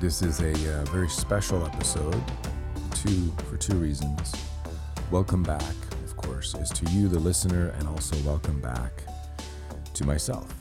[0.00, 2.18] This is a uh, very special episode,
[2.94, 4.34] two for two reasons.
[5.10, 9.04] Welcome back, of course, is to you, the listener, and also welcome back
[9.92, 10.54] to myself.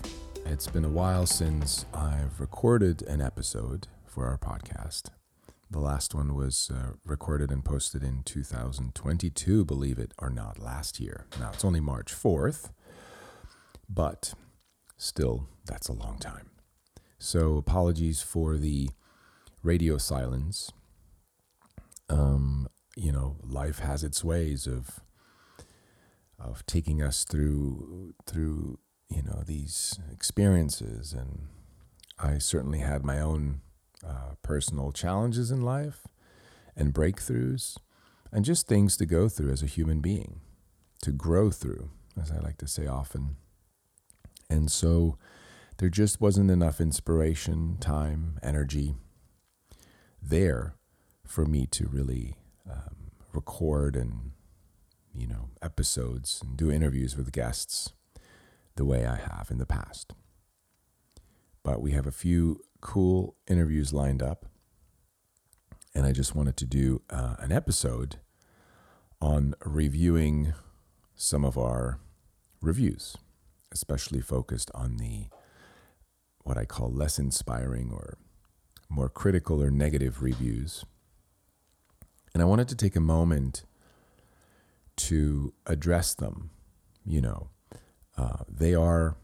[0.46, 5.04] It's been a while since I've recorded an episode for our podcast.
[5.72, 11.00] The last one was uh, recorded and posted in 2022, believe it or not, last
[11.00, 11.28] year.
[11.40, 12.72] Now it's only March 4th,
[13.88, 14.34] but
[14.98, 16.50] still, that's a long time.
[17.18, 18.90] So apologies for the
[19.64, 20.72] radio silence.
[22.10, 25.00] Um, you know, life has its ways of
[26.40, 28.80] of taking us through through
[29.10, 31.48] you know these experiences, and
[32.18, 33.62] I certainly had my own
[34.06, 36.08] uh, personal challenges in life
[36.76, 37.78] and breakthroughs,
[38.32, 40.42] and just things to go through as a human being,
[41.02, 43.36] to grow through, as I like to say often.
[44.50, 45.18] And so
[45.78, 48.96] there just wasn't enough inspiration, time, energy
[50.22, 50.76] there
[51.26, 52.36] for me to really
[52.70, 54.32] um, record and
[55.14, 57.94] you know episodes and do interviews with guests
[58.76, 60.14] the way I have in the past.
[61.64, 64.46] But we have a few cool interviews lined up,
[65.94, 68.18] and I just wanted to do uh, an episode
[69.22, 70.54] on reviewing
[71.16, 72.00] some of our
[72.62, 73.18] reviews,
[73.72, 75.26] especially focused on the
[76.44, 78.18] what I call less inspiring or
[78.90, 80.84] more critical or negative reviews.
[82.34, 83.64] And I wanted to take a moment
[84.98, 86.50] to address them.
[87.06, 87.50] You know,
[88.18, 89.16] uh, they are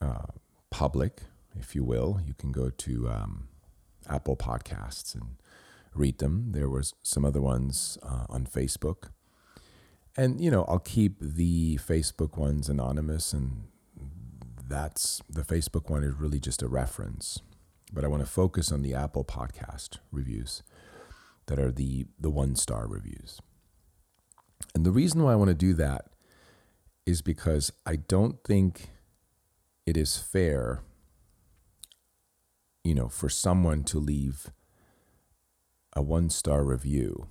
[0.00, 0.26] uh,
[0.70, 1.22] public,
[1.58, 2.20] if you will.
[2.26, 3.48] You can go to um,
[4.08, 5.36] Apple Podcasts and
[5.94, 6.52] read them.
[6.52, 9.10] There was some other ones uh, on Facebook.
[10.16, 13.64] And, you know, I'll keep the Facebook ones anonymous, and
[14.68, 17.40] that's the Facebook one is really just a reference
[17.94, 20.62] but I want to focus on the Apple podcast reviews
[21.46, 23.40] that are the, the one star reviews.
[24.74, 26.06] And the reason why I want to do that
[27.06, 28.90] is because I don't think
[29.86, 30.80] it is fair,
[32.82, 34.50] you know, for someone to leave
[35.92, 37.28] a one star review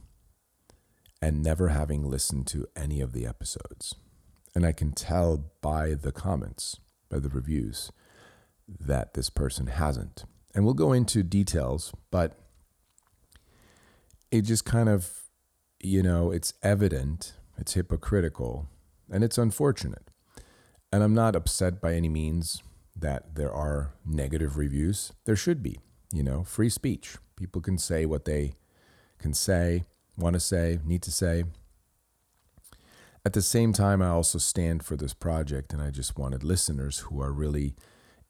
[1.22, 3.96] and never having listened to any of the episodes.
[4.56, 6.80] And I can tell by the comments,
[7.10, 7.92] by the reviews,
[8.68, 12.38] that this person hasn't and we'll go into details, but
[14.32, 15.24] it just kind of,
[15.80, 18.68] you know, it's evident, it's hypocritical,
[19.12, 20.10] and it's unfortunate.
[20.92, 22.62] And I'm not upset by any means
[22.96, 25.12] that there are negative reviews.
[25.26, 25.80] There should be,
[26.12, 27.18] you know, free speech.
[27.36, 28.54] People can say what they
[29.18, 29.84] can say,
[30.18, 31.46] want to say, need to say.
[33.26, 37.00] At the same time, I also stand for this project, and I just wanted listeners
[37.00, 37.76] who are really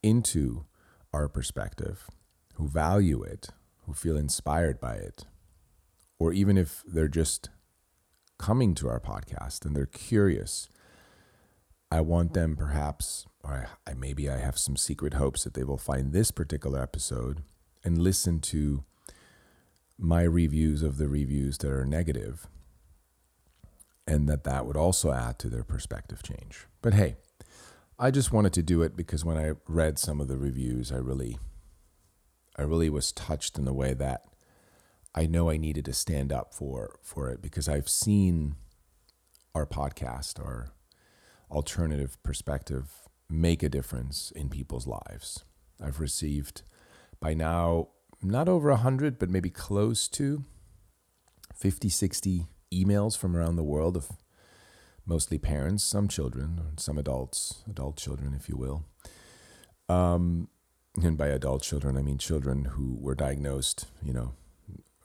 [0.01, 0.65] into
[1.13, 2.09] our perspective,
[2.55, 3.49] who value it,
[3.85, 5.25] who feel inspired by it,
[6.19, 7.49] or even if they're just
[8.37, 10.69] coming to our podcast and they're curious,
[11.91, 15.77] I want them perhaps, or I, maybe I have some secret hopes that they will
[15.77, 17.43] find this particular episode
[17.83, 18.83] and listen to
[19.97, 22.47] my reviews of the reviews that are negative
[24.07, 26.67] and that that would also add to their perspective change.
[26.81, 27.15] But hey,
[28.03, 30.97] I just wanted to do it because when I read some of the reviews, I
[30.97, 31.37] really,
[32.57, 34.25] I really was touched in the way that
[35.15, 38.55] I know I needed to stand up for for it because I've seen
[39.55, 40.73] our podcast, our
[41.49, 42.91] alternative perspective,
[43.29, 45.45] make a difference in people's lives.
[45.81, 46.63] I've received
[47.21, 47.87] by now
[48.21, 50.43] not over 100, but maybe close to
[51.55, 54.09] 50, 60 emails from around the world of
[55.05, 58.85] mostly parents, some children, some adults, adult children, if you will.
[59.89, 60.47] Um,
[61.01, 64.33] and by adult children, I mean children who were diagnosed, you know,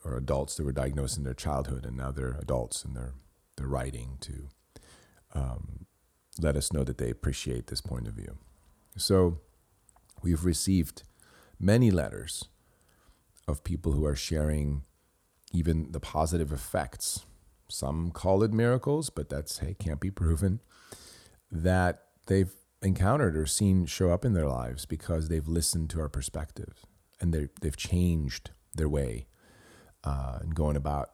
[0.05, 3.13] or adults that were diagnosed in their childhood, and now they're adults and they're
[3.57, 4.47] they're writing to
[5.33, 5.85] um,
[6.39, 8.37] let us know that they appreciate this point of view.
[8.95, 9.39] So
[10.21, 11.03] we've received
[11.59, 12.45] many letters
[13.47, 14.83] of people who are sharing
[15.51, 17.25] even the positive effects
[17.69, 20.59] some call it miracles, but that's, hey, can't be proven,
[21.51, 26.09] that they've encountered or seen show up in their lives because they've listened to our
[26.09, 26.83] perspectives
[27.19, 29.27] and they've changed their way
[30.03, 31.09] uh, and going about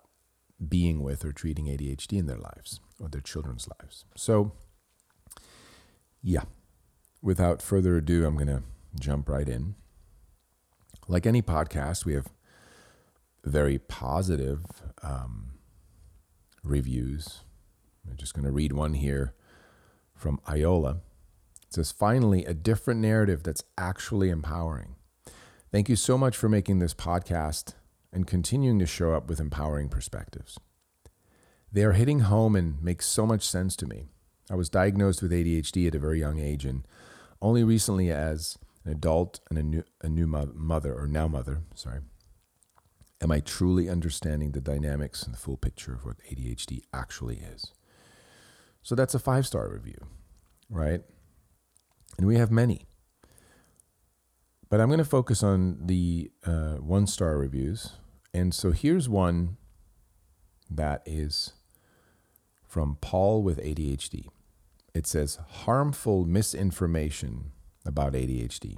[0.68, 4.06] being with or treating ADHD in their lives or their children's lives.
[4.16, 4.54] So,
[6.22, 6.44] yeah,
[7.22, 8.64] without further ado, I'm going to
[9.00, 9.76] jump right in.
[11.08, 12.28] Like any podcast, we have
[13.44, 14.60] very positive
[15.04, 15.55] um,
[16.66, 17.44] reviews.
[18.10, 19.34] I'm just going to read one here
[20.14, 21.02] from Iola.
[21.68, 24.96] It says, finally, a different narrative that's actually empowering.
[25.72, 27.74] Thank you so much for making this podcast
[28.14, 30.58] and continuing to show up with empowering perspectives.
[31.72, 34.06] They are hitting home and make so much sense to me.
[34.50, 36.88] I was diagnosed with ADHD at a very young age, and
[37.42, 42.00] only recently, as an adult and a new, a new mother, or now mother, sorry,
[43.26, 47.72] am I truly understanding the dynamics and the full picture of what ADHD actually is.
[48.84, 49.98] So that's a five star review,
[50.70, 51.02] right?
[52.20, 52.86] And we have many.
[54.70, 57.94] But I'm going to focus on the uh, one star reviews
[58.32, 59.58] and so here's one
[60.70, 61.54] that is
[62.68, 64.28] from Paul with ADHD.
[64.94, 67.54] It says harmful misinformation
[67.86, 68.78] about ADHD.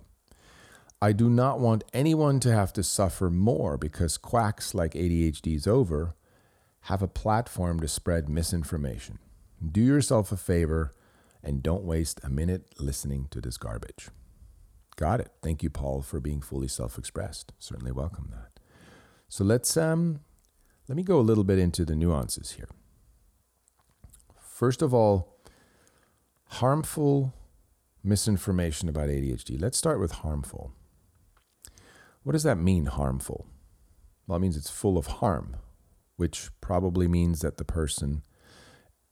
[1.02, 6.16] I do not want anyone to have to suffer more because quacks like ADHD's over
[6.82, 9.20] have a platform to spread misinformation.
[9.72, 10.92] Do yourself a favor
[11.44, 14.10] and don't waste a minute listening to this garbage.
[14.96, 15.32] Got it.
[15.44, 17.54] Thank you, Paul, for being fully self expressed.
[17.60, 18.60] Certainly welcome that.
[19.30, 20.22] So let's um,
[20.88, 22.70] let me go a little bit into the nuances here.
[24.40, 25.38] First of all,
[26.46, 27.34] harmful
[28.04, 29.62] misinformation about ADHD.
[29.62, 30.74] Let's start with harmful.
[32.28, 33.48] What does that mean, harmful?
[34.28, 35.56] Well, it means it's full of harm,
[36.18, 38.22] which probably means that the person,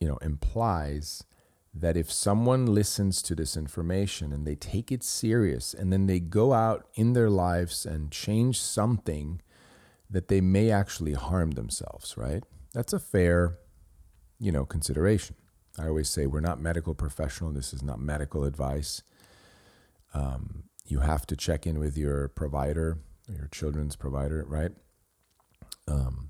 [0.02, 1.24] you know, implies
[1.74, 6.20] that if someone listens to this information and they take it serious and then they
[6.20, 9.42] go out in their lives and change something
[10.10, 12.44] that they may actually harm themselves, right?
[12.74, 13.60] That's a fair,
[14.42, 15.38] you know, consideration.
[15.80, 17.54] I always say we're not medical professional.
[17.54, 19.04] This is not medical advice.
[20.14, 24.72] Um, you have to check in with your provider, your children's provider, right?
[25.88, 26.30] Um,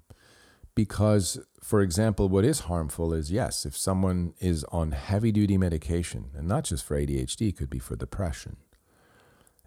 [0.76, 6.32] because, for example, what is harmful is yes, if someone is on heavy duty medication,
[6.36, 8.58] and not just for ADHD, could be for depression,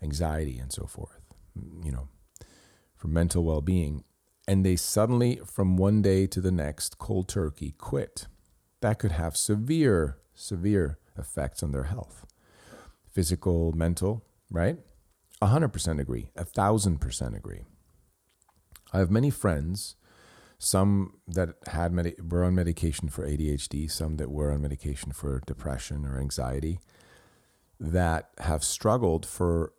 [0.03, 1.21] anxiety, and so forth,
[1.83, 2.09] you know,
[2.95, 4.05] for mental well being,
[4.47, 8.27] and they suddenly, from one day to the next, cold turkey quit.
[8.81, 12.25] That could have severe, severe effects on their health
[13.11, 14.79] physical, mental, right?
[15.43, 17.65] 100% agree, 1000% agree.
[18.93, 19.97] I have many friends,
[20.59, 25.43] some that had medi- were on medication for ADHD, some that were on medication for
[25.47, 26.81] depression or anxiety,
[27.79, 29.73] that have struggled for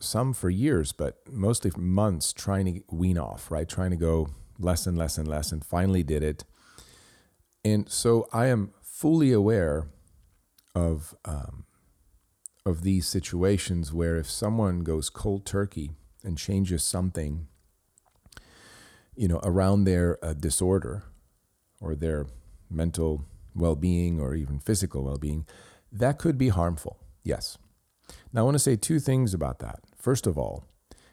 [0.00, 3.68] some for years, but mostly for months trying to wean off, right?
[3.68, 4.28] Trying to go
[4.58, 6.44] less and less and less, and finally did it.
[7.64, 9.88] And so I am fully aware
[10.74, 11.64] of um,
[12.64, 15.92] of these situations where if someone goes cold turkey
[16.24, 17.48] and changes something,
[19.16, 21.02] you know, around their uh, disorder
[21.80, 22.26] or their
[22.70, 23.24] mental
[23.54, 25.44] well-being or even physical well-being,
[25.90, 26.98] that could be harmful.
[27.22, 27.58] Yes.
[28.32, 29.80] Now I want to say two things about that.
[29.96, 30.64] First of all,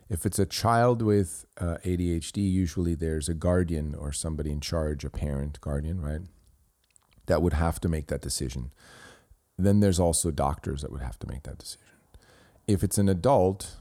[0.08, 5.06] if it's a child with uh, ADHD, usually there's a guardian or somebody in charge,
[5.06, 6.22] a parent, guardian, right?
[7.28, 8.72] That would have to make that decision.
[9.60, 11.86] Then there's also doctors that would have to make that decision.
[12.66, 13.76] If it's an adult,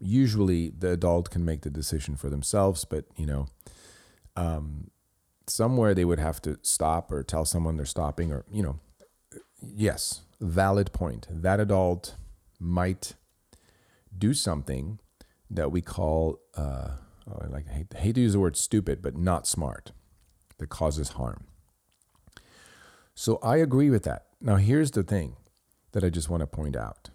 [0.00, 3.46] usually the adult can make the decision for themselves, but you know,
[4.34, 4.90] um,
[5.46, 8.80] somewhere they would have to stop or tell someone they're stopping, or you know,
[9.62, 11.28] yes, valid point.
[11.30, 12.16] That adult
[12.58, 13.14] might
[14.16, 14.98] do something
[15.48, 16.88] that we call, uh,
[17.30, 19.92] oh, I like I hate, I hate to use the word stupid, but not smart,
[20.58, 21.44] that causes harm.
[23.14, 24.26] So I agree with that.
[24.40, 25.36] Now, here's the thing
[25.92, 27.10] that I just want to point out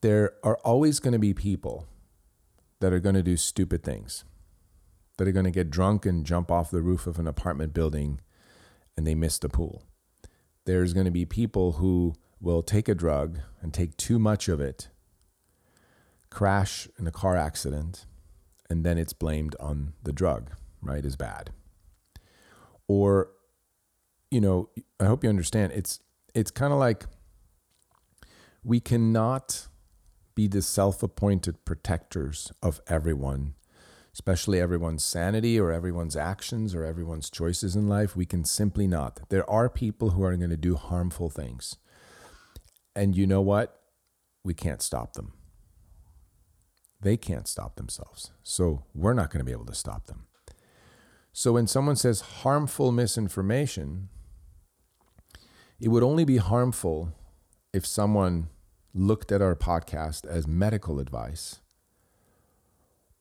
[0.00, 1.86] there are always going to be people
[2.80, 4.24] that are going to do stupid things,
[5.16, 8.20] that are going to get drunk and jump off the roof of an apartment building
[8.96, 9.82] and they miss the pool.
[10.64, 14.60] There's going to be people who will take a drug and take too much of
[14.60, 14.88] it
[16.30, 18.04] crash in a car accident,
[18.68, 20.50] and then it's blamed on the drug,
[20.82, 21.50] right, is bad.
[22.86, 23.30] Or,
[24.30, 26.00] you know, I hope you understand, it's
[26.34, 27.06] it's kind of like
[28.62, 29.68] we cannot
[30.34, 33.54] be the self-appointed protectors of everyone,
[34.12, 38.14] especially everyone's sanity or everyone's actions or everyone's choices in life.
[38.16, 39.20] We can simply not.
[39.30, 41.76] There are people who are going to do harmful things.
[42.94, 43.80] And you know what?
[44.44, 45.32] We can't stop them
[47.00, 48.32] they can't stop themselves.
[48.42, 50.26] So we're not going to be able to stop them.
[51.32, 54.08] So when someone says harmful misinformation,
[55.80, 57.12] it would only be harmful
[57.72, 58.48] if someone
[58.94, 61.60] looked at our podcast as medical advice,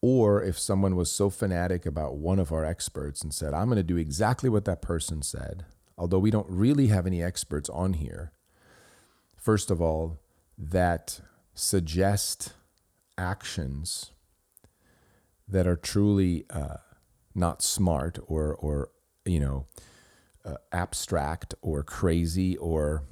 [0.01, 3.77] or if someone was so fanatic about one of our experts and said, I'm going
[3.77, 5.65] to do exactly what that person said,
[5.97, 8.31] although we don't really have any experts on here.
[9.35, 10.21] First of all,
[10.57, 11.19] that
[11.53, 12.53] suggest
[13.17, 14.11] actions
[15.47, 16.77] that are truly uh,
[17.33, 18.89] not smart or, or
[19.25, 19.65] you know,
[20.45, 23.03] uh, abstract or crazy or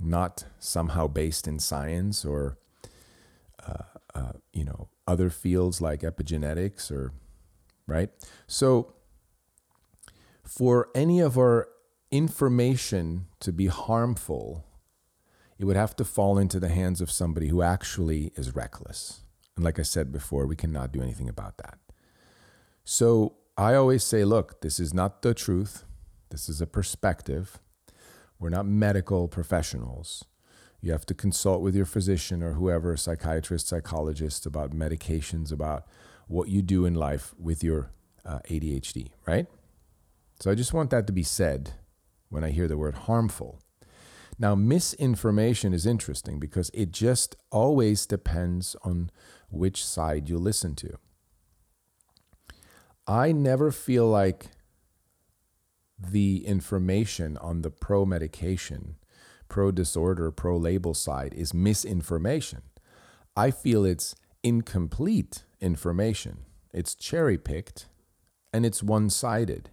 [0.00, 2.56] not somehow based in science or
[3.66, 3.82] uh,
[4.14, 7.12] uh, you know other fields like epigenetics or
[7.86, 8.10] right?
[8.46, 8.94] So
[10.44, 11.68] for any of our
[12.10, 14.64] information to be harmful
[15.58, 19.22] it would have to fall into the hands of somebody who actually is reckless.
[19.56, 21.78] And like i said before we cannot do anything about that.
[22.84, 25.84] So i always say look this is not the truth
[26.30, 27.58] this is a perspective.
[28.38, 30.24] We're not medical professionals.
[30.80, 35.86] You have to consult with your physician or whoever, psychiatrist, psychologist, about medications, about
[36.28, 37.90] what you do in life with your
[38.24, 39.46] uh, ADHD, right?
[40.40, 41.72] So I just want that to be said
[42.28, 43.60] when I hear the word harmful.
[44.38, 49.10] Now, misinformation is interesting because it just always depends on
[49.50, 50.96] which side you listen to.
[53.06, 54.46] I never feel like
[55.98, 58.96] the information on the pro medication,
[59.48, 62.62] pro disorder, pro label side is misinformation.
[63.36, 66.44] I feel it's incomplete information.
[66.72, 67.88] It's cherry picked
[68.52, 69.70] and it's one sided.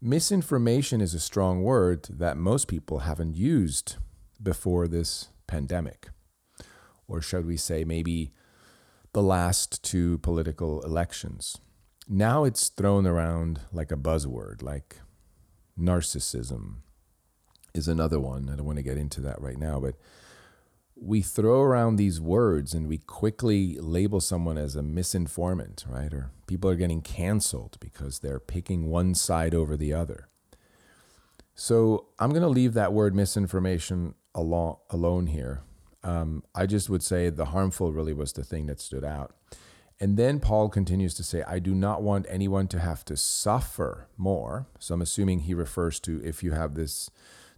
[0.00, 3.96] Misinformation is a strong word that most people haven't used
[4.42, 6.10] before this pandemic.
[7.08, 8.32] Or should we say, maybe
[9.12, 11.58] the last two political elections
[12.08, 14.96] now it's thrown around like a buzzword, like
[15.78, 16.76] narcissism
[17.74, 18.48] is another one.
[18.50, 19.94] I don't want to get into that right now, but
[21.00, 26.12] we throw around these words and we quickly label someone as a misinformant, right?
[26.12, 30.28] Or people are getting canceled because they're picking one side over the other.
[31.54, 35.62] So I'm going to leave that word misinformation alone, here.
[36.04, 39.34] Um, I just would say the harmful really was the thing that stood out.
[40.00, 44.08] And then Paul continues to say, I do not want anyone to have to suffer
[44.16, 44.68] more.
[44.78, 47.10] So I'm assuming he refers to if you have this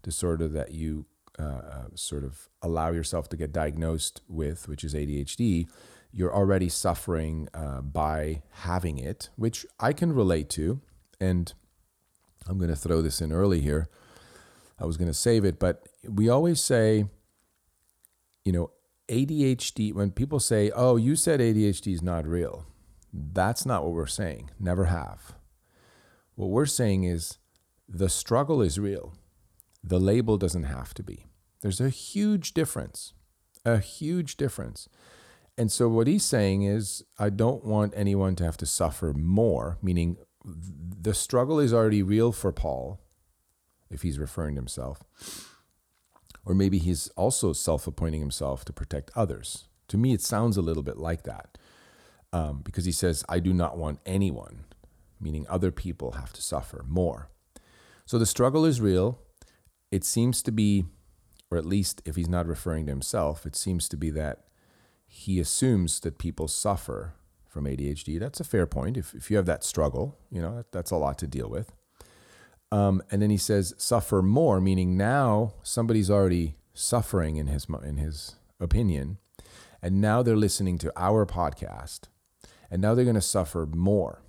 [0.02, 1.04] disorder that you
[1.38, 5.68] uh, uh sort of allow yourself to get diagnosed with, which is ADHD,
[6.12, 10.80] you're already suffering uh, by having it, which I can relate to.
[11.20, 11.52] And
[12.48, 13.88] I'm going to throw this in early here.
[14.78, 17.04] I was going to save it, but we always say,
[18.44, 18.70] you know,
[19.10, 22.66] ADHD, when people say, oh, you said ADHD is not real,
[23.12, 24.50] that's not what we're saying.
[24.58, 25.34] Never have.
[26.36, 27.38] What we're saying is
[27.88, 29.14] the struggle is real.
[29.82, 31.26] The label doesn't have to be.
[31.60, 33.12] There's a huge difference,
[33.64, 34.88] a huge difference.
[35.58, 39.76] And so what he's saying is, I don't want anyone to have to suffer more,
[39.82, 43.00] meaning the struggle is already real for Paul,
[43.90, 45.02] if he's referring to himself.
[46.44, 49.68] Or maybe he's also self appointing himself to protect others.
[49.88, 51.58] To me, it sounds a little bit like that
[52.32, 54.64] um, because he says, I do not want anyone,
[55.20, 57.28] meaning other people, have to suffer more.
[58.06, 59.18] So the struggle is real.
[59.90, 60.84] It seems to be,
[61.50, 64.44] or at least if he's not referring to himself, it seems to be that
[65.06, 67.14] he assumes that people suffer
[67.48, 68.18] from ADHD.
[68.18, 68.96] That's a fair point.
[68.96, 71.72] If, if you have that struggle, you know, that's a lot to deal with.
[72.72, 77.96] Um, and then he says, suffer more, meaning now somebody's already suffering in his, in
[77.96, 79.18] his opinion.
[79.82, 82.02] And now they're listening to our podcast.
[82.70, 84.22] And now they're going to suffer more,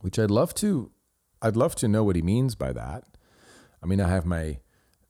[0.00, 0.90] which I'd love to,
[1.40, 3.04] I'd love to know what he means by that.
[3.82, 4.58] I mean, I have my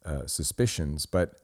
[0.04, 1.34] uh, suspicions, but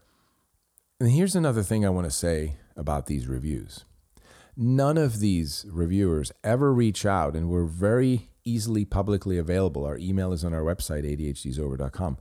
[1.00, 3.86] and here's another thing I want to say about these reviews.
[4.62, 9.86] None of these reviewers ever reach out, and we're very easily publicly available.
[9.86, 12.18] Our email is on our website, adhdsover.com.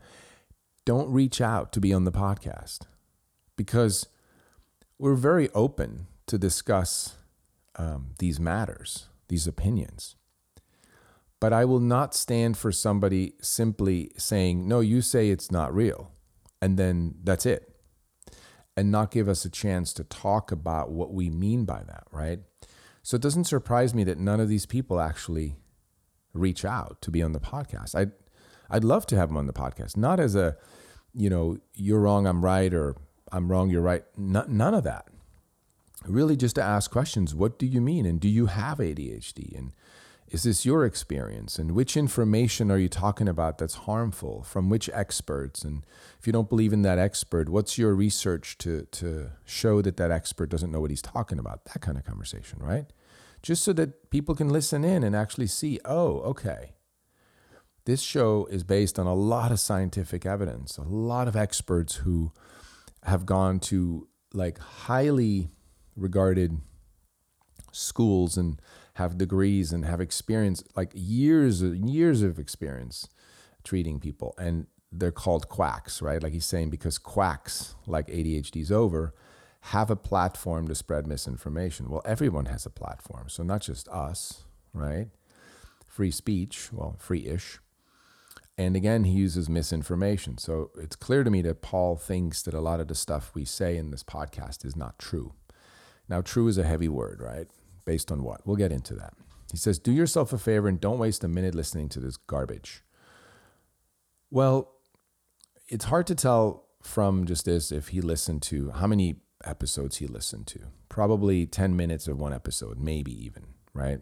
[0.86, 2.84] Don't reach out to be on the podcast
[3.58, 4.08] because
[4.98, 7.18] we're very open to discuss
[7.76, 10.16] um, these matters, these opinions.
[11.42, 16.14] But I will not stand for somebody simply saying, no, you say it's not real.
[16.62, 17.69] And then that's it.
[18.80, 22.40] And not give us a chance to talk about what we mean by that, right?
[23.04, 25.56] So it doesn't surprise me that none of these people actually
[26.34, 27.96] reach out to be on the podcast.
[27.96, 28.12] I'd
[28.70, 30.56] I'd love to have them on the podcast, not as a,
[31.14, 32.96] you know, you're wrong, I'm right, or
[33.32, 34.04] I'm wrong, you're right.
[34.18, 35.08] none of that.
[36.06, 37.36] really just to ask questions.
[37.36, 38.06] What do you mean?
[38.06, 39.58] And do you have ADHD?
[39.58, 39.72] And
[40.32, 41.58] is this your experience?
[41.58, 44.44] And which information are you talking about that's harmful?
[44.44, 45.64] From which experts?
[45.64, 45.84] And
[46.20, 50.12] if you don't believe in that expert, what's your research to, to show that that
[50.12, 51.66] expert doesn't know what he's talking about?
[51.66, 52.86] That kind of conversation, right?
[53.42, 56.74] Just so that people can listen in and actually see, oh, okay.
[57.86, 62.32] This show is based on a lot of scientific evidence, a lot of experts who
[63.04, 65.50] have gone to like highly
[65.96, 66.60] regarded
[67.72, 68.62] schools and
[69.00, 73.08] have degrees and have experience like years and years of experience
[73.64, 74.36] treating people.
[74.38, 76.22] And they're called quacks right?
[76.22, 79.14] Like he's saying because quacks like ADHD's over
[79.62, 81.90] have a platform to spread misinformation.
[81.90, 83.30] Well everyone has a platform.
[83.30, 85.08] So not just us right?
[85.88, 87.60] Free speech well free-ish.
[88.58, 90.38] And again he uses misinformation.
[90.38, 93.46] So it's clear to me that paul thinks that a lot of the stuff we
[93.46, 95.32] say in this podcast is not true.
[96.10, 97.48] Now true is a heavy word right
[97.90, 98.46] Based on what?
[98.46, 99.14] We'll get into that.
[99.52, 102.84] He says, Do yourself a favor and don't waste a minute listening to this garbage.
[104.30, 104.72] Well,
[105.68, 110.06] it's hard to tell from just this if he listened to how many episodes he
[110.06, 110.60] listened to.
[110.88, 114.02] Probably 10 minutes of one episode, maybe even, right?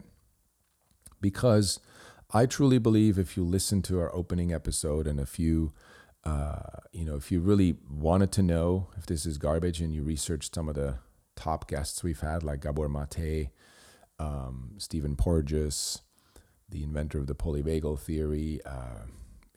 [1.22, 1.80] Because
[2.30, 5.72] I truly believe if you listen to our opening episode and if you
[6.24, 10.02] uh, you know, if you really wanted to know if this is garbage and you
[10.02, 10.98] researched some of the
[11.36, 13.48] top guests we've had, like Gabor Mate,
[14.18, 16.02] um, Stephen Porges,
[16.68, 19.06] the inventor of the polyvagal theory, uh,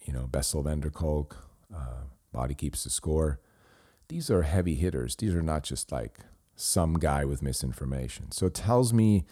[0.06, 1.38] you know, Bessel van der Kolk,
[1.74, 3.40] uh, Body Keeps the Score.
[4.08, 5.16] These are heavy hitters.
[5.16, 6.20] These are not just like
[6.56, 8.32] some guy with misinformation.
[8.32, 9.26] So it tells me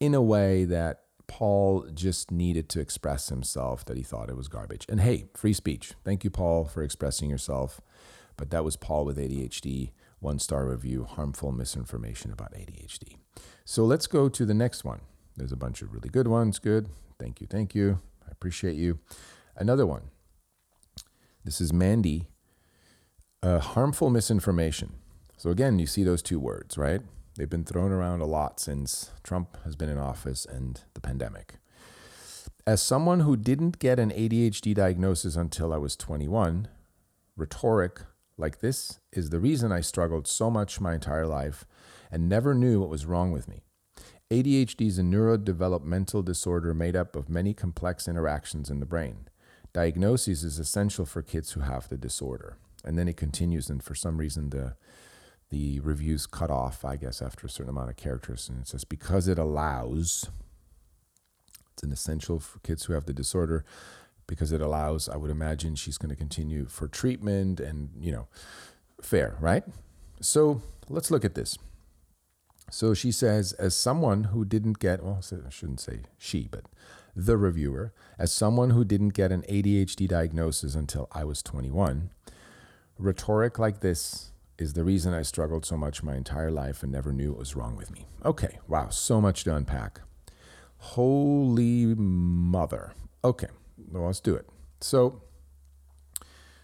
[0.00, 4.48] in a way that Paul just needed to express himself that he thought it was
[4.48, 4.84] garbage.
[4.88, 5.94] And hey, free speech.
[6.04, 7.80] Thank you, Paul, for expressing yourself.
[8.36, 13.16] But that was Paul with ADHD, one star review, harmful misinformation about ADHD.
[13.64, 15.00] So let's go to the next one.
[15.36, 16.58] There's a bunch of really good ones.
[16.58, 16.88] Good.
[17.18, 17.46] Thank you.
[17.46, 18.00] Thank you.
[18.26, 18.98] I appreciate you.
[19.56, 20.02] Another one.
[21.44, 22.28] This is Mandy.
[23.42, 24.94] Uh, harmful misinformation.
[25.36, 27.00] So again, you see those two words, right?
[27.36, 31.56] They've been thrown around a lot since Trump has been in office and the pandemic.
[32.66, 36.68] As someone who didn't get an ADHD diagnosis until I was 21,
[37.36, 38.02] rhetoric
[38.38, 41.64] like this is the reason I struggled so much my entire life
[42.10, 43.62] and never knew what was wrong with me.
[44.30, 49.28] ADHD is a neurodevelopmental disorder made up of many complex interactions in the brain.
[49.72, 52.56] Diagnosis is essential for kids who have the disorder.
[52.84, 54.76] And then it continues, and for some reason, the
[55.50, 58.48] the reviews cut off, I guess, after a certain amount of characters.
[58.48, 60.30] And it says, because it allows,
[61.74, 63.62] it's an essential for kids who have the disorder,
[64.32, 68.28] because it allows, I would imagine she's going to continue for treatment and, you know,
[69.02, 69.62] fair, right?
[70.22, 71.58] So let's look at this.
[72.70, 76.64] So she says, as someone who didn't get, well, I shouldn't say she, but
[77.14, 82.08] the reviewer, as someone who didn't get an ADHD diagnosis until I was 21,
[82.98, 87.12] rhetoric like this is the reason I struggled so much my entire life and never
[87.12, 88.06] knew what was wrong with me.
[88.24, 90.00] Okay, wow, so much to unpack.
[90.78, 92.94] Holy mother.
[93.22, 93.48] Okay,
[93.90, 94.48] well, let's do it.
[94.80, 95.22] So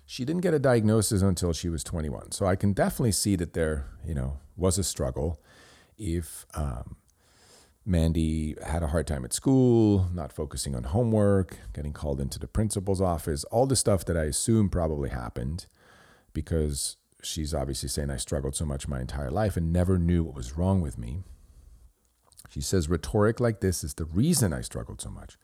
[0.06, 2.32] she didn't get a diagnosis until she was 21.
[2.32, 5.40] So I can definitely see that there, you know, was a struggle
[5.98, 6.96] if um,
[7.84, 12.46] Mandy had a hard time at school, not focusing on homework, getting called into the
[12.46, 15.66] principal's office, all the stuff that I assume probably happened
[16.32, 20.34] because she's obviously saying I struggled so much my entire life and never knew what
[20.34, 21.22] was wrong with me.
[22.48, 25.36] She says rhetoric like this is the reason I struggled so much.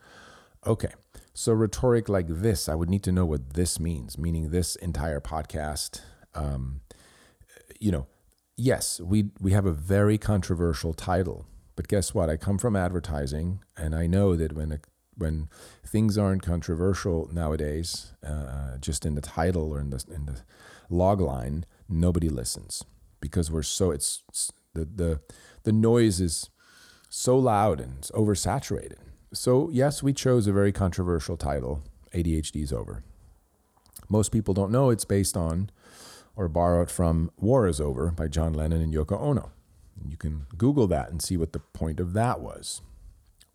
[0.67, 0.93] Okay,
[1.35, 5.21] so rhetoric like this, I would need to know what this means, meaning this entire
[5.21, 6.01] podcast.
[6.35, 6.81] Um,
[7.81, 8.07] you know,
[8.57, 12.31] yes, we we have a very controversial title, but guess what?
[12.31, 14.81] I come from advertising, and I know that when a,
[15.17, 15.49] when
[15.85, 20.43] things aren't controversial nowadays, uh, just in the title or in the in the
[20.89, 22.85] log line, nobody listens
[23.21, 25.21] because we're so it's, it's the the
[25.65, 26.49] the noise is
[27.09, 28.99] so loud and it's oversaturated.
[29.35, 31.83] So yes, we chose a very controversial title.
[32.13, 33.03] ADHD is over.
[34.09, 35.71] Most people don't know it's based on
[36.37, 39.51] or borrowed from War is Over by John Lennon and Yoko Ono.
[40.09, 42.83] You can Google that and see what the point of that was.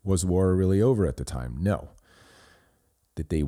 [0.02, 1.56] Was war really over at the time?
[1.60, 1.90] No.
[3.14, 3.44] Did they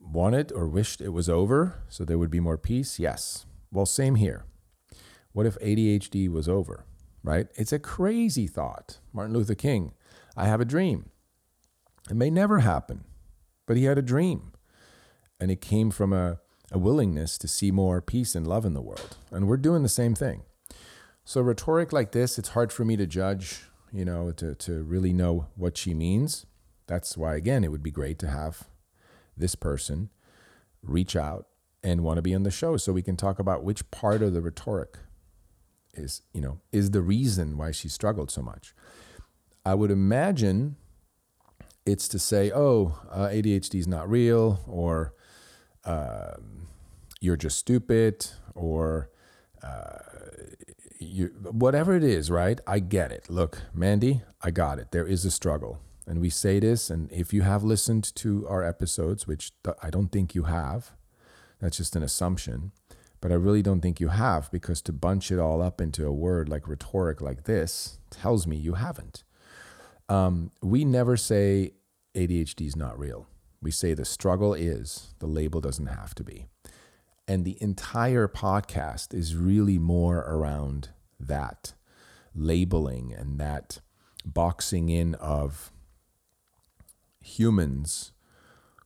[0.00, 2.98] want it or wished it was over so there would be more peace?
[2.98, 3.46] Yes.
[3.70, 4.44] Well, same here.
[5.32, 6.84] What if ADHD was over,
[7.22, 7.48] right?
[7.54, 8.98] It's a crazy thought.
[9.12, 9.92] Martin Luther King,
[10.36, 11.10] I have a dream.
[12.10, 13.04] It may never happen,
[13.66, 14.52] but he had a dream.
[15.40, 16.38] And it came from a
[16.74, 19.16] a willingness to see more peace and love in the world.
[19.30, 20.42] And we're doing the same thing.
[21.24, 23.62] So rhetoric like this, it's hard for me to judge,
[23.92, 26.46] you know, to, to really know what she means.
[26.86, 28.64] That's why, again, it would be great to have
[29.36, 30.10] this person
[30.82, 31.46] reach out
[31.82, 34.32] and want to be on the show so we can talk about which part of
[34.32, 34.98] the rhetoric
[35.94, 38.74] is, you know, is the reason why she struggled so much.
[39.64, 40.76] I would imagine
[41.86, 45.14] it's to say, oh, uh, ADHD is not real, or
[45.84, 46.34] uh,
[47.20, 49.10] you're just stupid, or
[49.62, 49.98] uh,
[50.98, 52.60] you, whatever it is, right?
[52.66, 53.28] I get it.
[53.28, 54.92] Look, Mandy, I got it.
[54.92, 55.80] There is a struggle.
[56.06, 60.12] And we say this, and if you have listened to our episodes, which I don't
[60.12, 60.92] think you have,
[61.60, 62.72] that's just an assumption,
[63.22, 66.12] but I really don't think you have because to bunch it all up into a
[66.12, 69.24] word like rhetoric like this tells me you haven't.
[70.08, 71.72] Um, we never say
[72.14, 73.26] ADHD is not real.
[73.62, 76.46] We say the struggle is, the label doesn't have to be.
[77.26, 81.72] And the entire podcast is really more around that
[82.34, 83.80] labeling and that
[84.24, 85.72] boxing in of
[87.20, 88.12] humans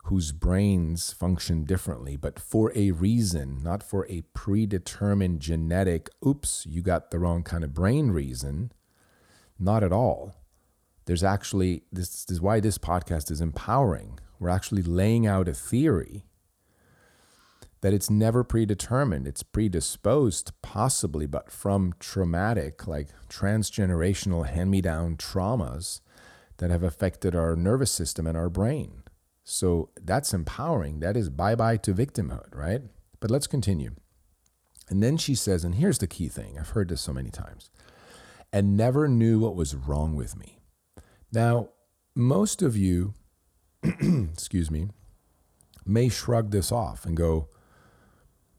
[0.04, 6.80] whose brains function differently, but for a reason, not for a predetermined genetic, oops, you
[6.80, 8.72] got the wrong kind of brain reason.
[9.58, 10.34] Not at all.
[11.08, 14.18] There's actually, this is why this podcast is empowering.
[14.38, 16.26] We're actually laying out a theory
[17.80, 19.26] that it's never predetermined.
[19.26, 26.02] It's predisposed, possibly, but from traumatic, like transgenerational hand me down traumas
[26.58, 29.02] that have affected our nervous system and our brain.
[29.44, 31.00] So that's empowering.
[31.00, 32.82] That is bye bye to victimhood, right?
[33.18, 33.94] But let's continue.
[34.90, 37.70] And then she says, and here's the key thing I've heard this so many times,
[38.52, 40.57] and never knew what was wrong with me.
[41.32, 41.70] Now,
[42.14, 43.14] most of you,
[43.82, 44.88] excuse me,
[45.84, 47.48] may shrug this off and go,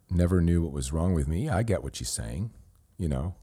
[0.09, 1.49] never knew what was wrong with me.
[1.49, 2.51] I get what she's saying,
[2.97, 3.35] you know,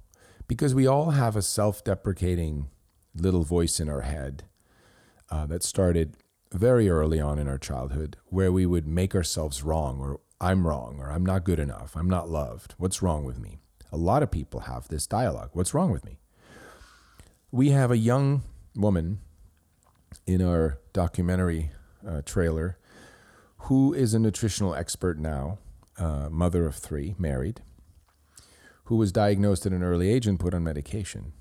[0.48, 2.68] because we all have a self deprecating
[3.14, 4.44] little voice in our head
[5.30, 6.16] uh, that started
[6.52, 10.98] very early on in our childhood where we would make ourselves wrong or I'm wrong
[11.00, 11.96] or I'm not good enough.
[11.96, 12.74] I'm not loved.
[12.78, 13.58] What's wrong with me?
[13.92, 15.50] A lot of people have this dialogue.
[15.52, 16.18] What's wrong with me?
[17.50, 18.42] We have a young
[18.76, 19.18] woman
[20.26, 21.70] in our documentary
[22.06, 22.78] uh, trailer
[23.60, 25.58] who is a nutritional expert now
[25.98, 27.62] uh, mother of three, married,
[28.84, 31.32] who was diagnosed at an early age and put on medication.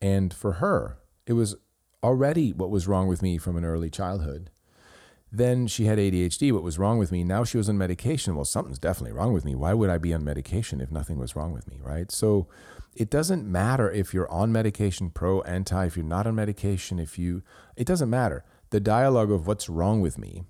[0.00, 1.56] And for her, it was
[2.02, 4.50] already what was wrong with me from an early childhood.
[5.30, 6.52] Then she had ADHD.
[6.52, 7.22] What was wrong with me?
[7.22, 8.34] Now she was on medication.
[8.34, 9.54] Well, something's definitely wrong with me.
[9.54, 12.10] Why would I be on medication if nothing was wrong with me, right?
[12.10, 12.48] So
[12.98, 17.16] it doesn't matter if you're on medication, pro, anti, if you're not on medication, if
[17.16, 17.44] you,
[17.76, 18.44] it doesn't matter.
[18.70, 20.42] The dialogue of what's wrong with me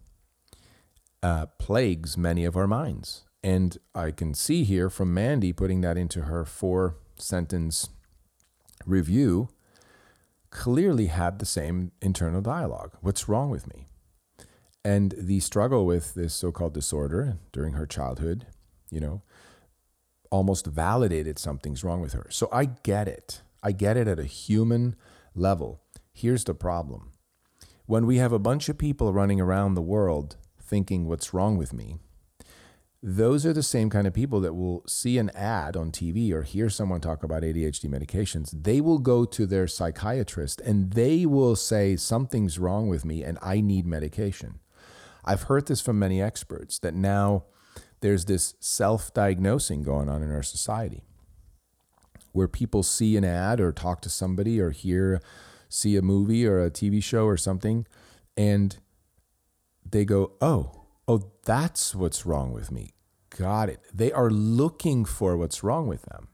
[1.22, 3.24] uh, plagues many of our minds.
[3.44, 7.90] And I can see here from Mandy putting that into her four sentence
[8.86, 9.50] review,
[10.48, 12.92] clearly had the same internal dialogue.
[13.02, 13.88] What's wrong with me?
[14.82, 18.46] And the struggle with this so called disorder during her childhood,
[18.90, 19.20] you know,
[20.30, 22.26] almost validated something's wrong with her.
[22.30, 23.42] So I get it.
[23.62, 24.96] I get it at a human
[25.34, 25.80] level.
[26.12, 27.12] Here's the problem
[27.86, 31.72] when we have a bunch of people running around the world thinking, What's wrong with
[31.72, 31.96] me?
[33.02, 36.42] those are the same kind of people that will see an ad on TV or
[36.42, 38.50] hear someone talk about ADHD medications.
[38.52, 43.38] They will go to their psychiatrist and they will say, Something's wrong with me and
[43.40, 44.58] I need medication.
[45.24, 47.44] I've heard this from many experts that now
[48.00, 51.04] there's this self diagnosing going on in our society
[52.32, 55.20] where people see an ad or talk to somebody or hear,
[55.68, 57.86] see a movie or a TV show or something
[58.36, 58.78] and
[59.90, 62.90] they go, Oh, Oh, that's what's wrong with me.
[63.30, 63.80] Got it.
[63.94, 66.28] They are looking for what's wrong with them.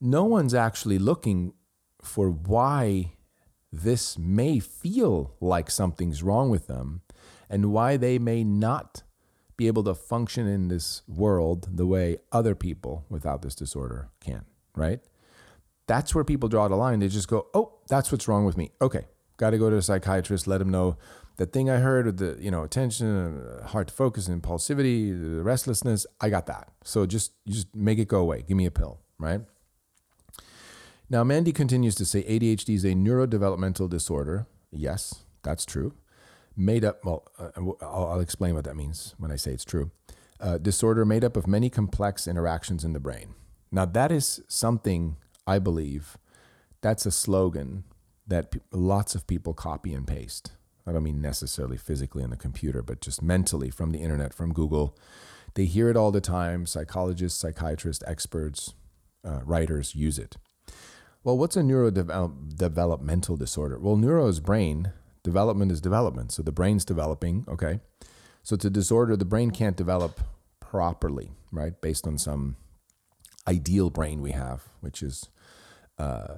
[0.00, 1.52] No one's actually looking
[2.00, 3.14] for why
[3.72, 7.02] this may feel like something's wrong with them
[7.50, 9.02] and why they may not
[9.62, 14.44] be able to function in this world the way other people without this disorder can,
[14.74, 15.00] right?
[15.86, 16.98] That's where people draw the line.
[16.98, 18.72] They just go, oh, that's what's wrong with me.
[18.80, 19.04] Okay,
[19.36, 20.96] got to go to a psychiatrist, let him know
[21.36, 25.42] that thing I heard with the you know attention, uh, hard to focus, impulsivity, the
[25.42, 26.06] restlessness.
[26.20, 26.68] I got that.
[26.82, 28.44] So just just make it go away.
[28.46, 29.40] Give me a pill, right?
[31.08, 34.46] Now Mandy continues to say ADHD is a neurodevelopmental disorder.
[34.72, 35.94] Yes, that's true.
[36.56, 37.04] Made up.
[37.04, 39.90] Well, uh, I'll, explain what that means when I say it's true.
[40.38, 43.34] Uh, disorder made up of many complex interactions in the brain.
[43.70, 46.18] Now that is something I believe.
[46.80, 47.84] That's a slogan
[48.26, 50.52] that p- lots of people copy and paste
[50.86, 54.52] I don't mean necessarily physically on the computer, but just mentally from the internet, from
[54.52, 54.96] Google.
[55.54, 58.74] They hear it all the time psychologists, psychiatrists, experts,
[59.24, 60.36] uh, writers use it.
[61.22, 63.78] Well, what's a neurodevelopmental disorder?
[63.78, 66.32] Well, neuro is brain, development is development.
[66.32, 67.80] So the brain's developing, okay?
[68.42, 70.20] So it's a disorder the brain can't develop
[70.60, 71.80] properly, right?
[71.80, 72.56] Based on some
[73.46, 75.28] ideal brain we have, which is,
[75.98, 76.36] uh,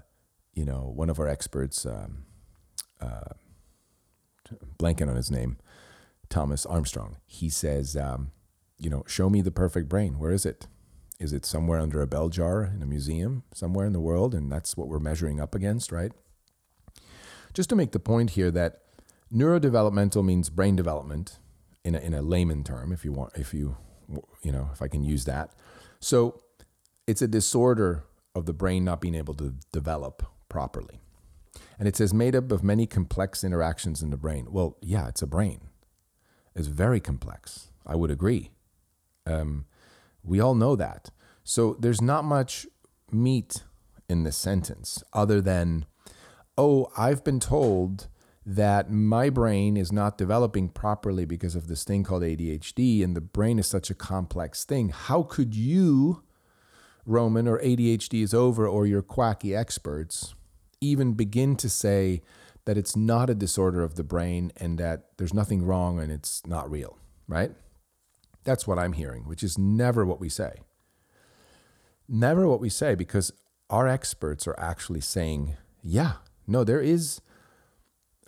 [0.52, 2.24] you know, one of our experts, um,
[3.00, 3.34] uh,
[4.78, 5.56] blanking on his name,
[6.28, 7.16] Thomas Armstrong.
[7.26, 8.32] He says, um,
[8.78, 10.18] you know, show me the perfect brain.
[10.18, 10.66] Where is it?
[11.20, 14.34] Is it somewhere under a bell jar in a museum somewhere in the world?
[14.34, 16.12] And that's what we're measuring up against, right?
[17.54, 18.80] Just to make the point here that
[19.32, 21.38] neurodevelopmental means brain development
[21.84, 23.76] in a, in a layman term, if you want, if you,
[24.42, 25.52] you know, if I can use that.
[26.00, 26.42] So
[27.06, 31.00] it's a disorder of the brain not being able to develop properly.
[31.78, 34.48] And it says made up of many complex interactions in the brain.
[34.50, 35.60] Well, yeah, it's a brain.
[36.54, 37.68] It's very complex.
[37.86, 38.50] I would agree.
[39.26, 39.66] Um,
[40.22, 41.10] we all know that.
[41.44, 42.66] So there's not much
[43.10, 43.62] meat
[44.08, 45.86] in this sentence other than,
[46.56, 48.08] oh, I've been told
[48.46, 53.20] that my brain is not developing properly because of this thing called ADHD, and the
[53.20, 54.90] brain is such a complex thing.
[54.90, 56.22] How could you,
[57.06, 60.34] Roman, or ADHD is over, or your quacky experts,
[60.80, 62.22] even begin to say
[62.66, 66.46] that it's not a disorder of the brain and that there's nothing wrong and it's
[66.46, 67.52] not real, right?
[68.44, 70.52] That's what I'm hearing, which is never what we say.
[72.08, 73.32] Never what we say because
[73.70, 76.14] our experts are actually saying, yeah,
[76.46, 77.20] no, there is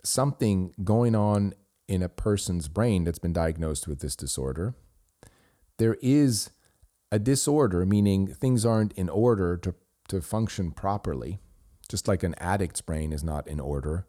[0.03, 1.53] something going on
[1.87, 4.75] in a person's brain that's been diagnosed with this disorder.
[5.77, 6.51] There is
[7.11, 9.75] a disorder, meaning things aren't in order to,
[10.09, 11.39] to function properly,
[11.87, 14.07] just like an addict's brain is not in order,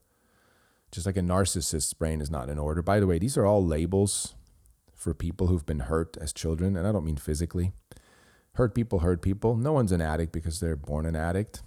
[0.91, 2.83] just like a narcissist's brain is not in order.
[2.83, 4.35] By the way, these are all labels
[4.95, 7.73] for people who've been hurt as children, and I don't mean physically.
[8.55, 9.57] Hurt people hurt people.
[9.57, 11.63] No one's an addict because they're born an addict.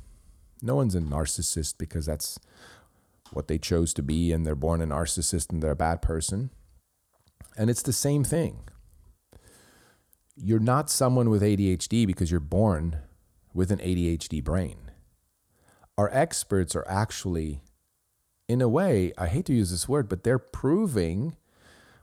[0.62, 2.40] No one's a narcissist because that's
[3.32, 6.52] what they chose to be and they're born a narcissist and they're a bad person.
[7.58, 8.60] And it's the same thing.
[10.36, 12.98] You're not someone with ADHD because you're born
[13.54, 14.92] with an ADHD brain.
[15.98, 17.62] Our experts are actually,
[18.48, 21.36] in a way, I hate to use this word, but they're proving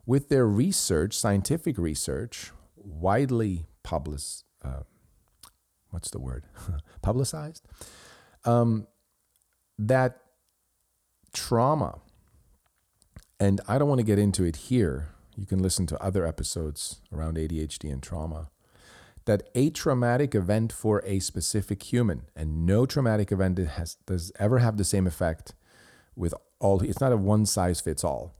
[0.06, 4.82] with their research, scientific research, widely published, uh,
[5.90, 6.44] what's the word?
[7.02, 7.66] Publicized,
[8.48, 8.86] um,
[9.78, 10.22] that
[11.34, 11.98] trauma,
[13.38, 15.10] and I don't want to get into it here.
[15.36, 18.50] You can listen to other episodes around ADHD and trauma.
[19.26, 24.58] That a traumatic event for a specific human, and no traumatic event has, does ever
[24.58, 25.54] have the same effect
[26.16, 26.80] with all.
[26.82, 28.34] It's not a one size fits all.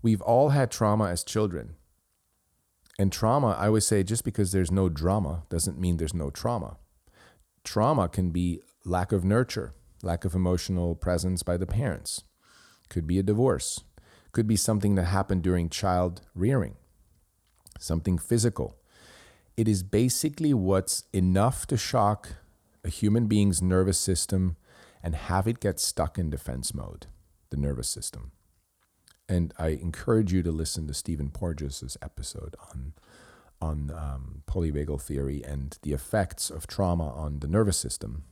[0.00, 1.74] We've all had trauma as children.
[2.96, 6.76] And trauma, I always say, just because there's no drama doesn't mean there's no trauma.
[7.64, 12.24] Trauma can be lack of nurture, lack of emotional presence by the parents.
[12.88, 13.82] Could be a divorce.
[14.32, 16.74] Could be something that happened during child rearing,
[17.78, 18.76] something physical.
[19.56, 22.30] It is basically what's enough to shock
[22.84, 24.56] a human being's nervous system
[25.02, 27.06] and have it get stuck in defense mode,
[27.50, 28.32] the nervous system.
[29.28, 32.92] And I encourage you to listen to Stephen Porges' episode on
[33.60, 38.24] on um, polyvagal theory and the effects of trauma on the nervous system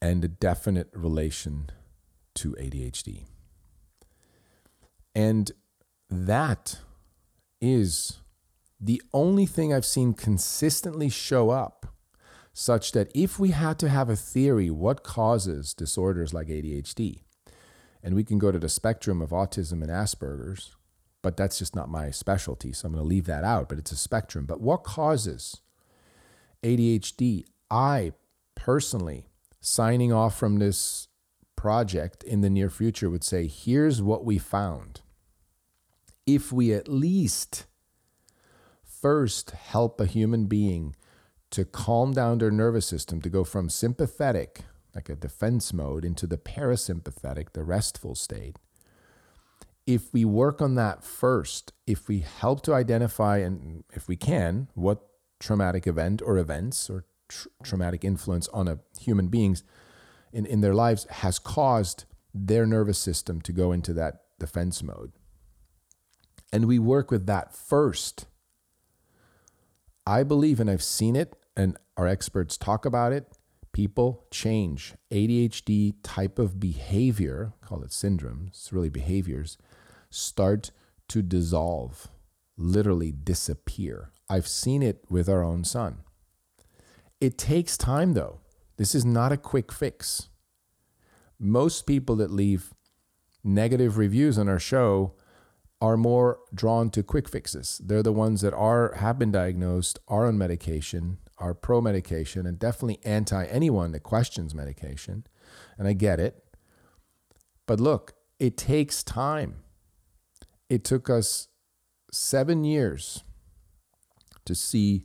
[0.00, 1.70] and a definite relation
[2.34, 3.24] to ADHD.
[5.14, 5.52] And
[6.10, 6.78] that
[7.60, 8.20] is
[8.78, 11.86] the only thing I've seen consistently show up,
[12.52, 17.22] such that if we had to have a theory what causes disorders like ADHD,
[18.02, 20.76] and we can go to the spectrum of autism and Asperger's,
[21.22, 22.72] but that's just not my specialty.
[22.72, 24.46] So I'm going to leave that out, but it's a spectrum.
[24.46, 25.60] But what causes
[26.62, 27.44] ADHD?
[27.68, 28.12] I
[28.54, 29.26] personally,
[29.66, 31.08] signing off from this
[31.56, 35.00] project in the near future, would say here's what we found.
[36.24, 37.66] If we at least
[38.84, 40.94] first help a human being
[41.50, 44.60] to calm down their nervous system, to go from sympathetic
[44.94, 48.56] like a defense mode, into the parasympathetic, the restful state.
[49.86, 54.68] If we work on that first, if we help to identify, and if we can,
[54.74, 55.06] what
[55.38, 59.62] traumatic event or events or tr- traumatic influence on a human beings
[60.32, 65.12] in, in their lives has caused their nervous system to go into that defense mode.
[66.52, 68.26] And we work with that first.
[70.06, 73.26] I believe, and I've seen it, and our experts talk about it,
[73.72, 74.94] people change.
[75.10, 79.58] ADHD type of behavior, call it syndromes, really behaviors,
[80.10, 80.70] start
[81.08, 82.08] to dissolve,
[82.56, 84.12] literally disappear.
[84.28, 85.98] I've seen it with our own son.
[87.20, 88.40] It takes time, though.
[88.76, 90.28] This is not a quick fix.
[91.38, 92.74] Most people that leave
[93.42, 95.14] negative reviews on our show
[95.80, 97.80] are more drawn to quick fixes.
[97.84, 102.58] They're the ones that are have been diagnosed, are on medication, are pro medication, and
[102.58, 105.24] definitely anti anyone that questions medication.
[105.78, 106.42] And I get it.
[107.66, 109.56] But look, it takes time.
[110.68, 111.48] It took us
[112.12, 113.22] seven years
[114.44, 115.04] to see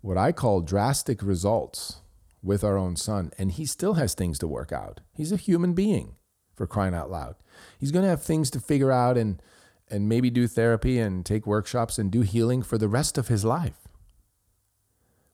[0.00, 2.00] what I call drastic results
[2.42, 3.32] with our own son.
[3.38, 5.00] And he still has things to work out.
[5.12, 6.16] He's a human being,
[6.54, 7.36] for crying out loud.
[7.78, 9.42] He's going to have things to figure out and,
[9.90, 13.44] and maybe do therapy and take workshops and do healing for the rest of his
[13.44, 13.88] life.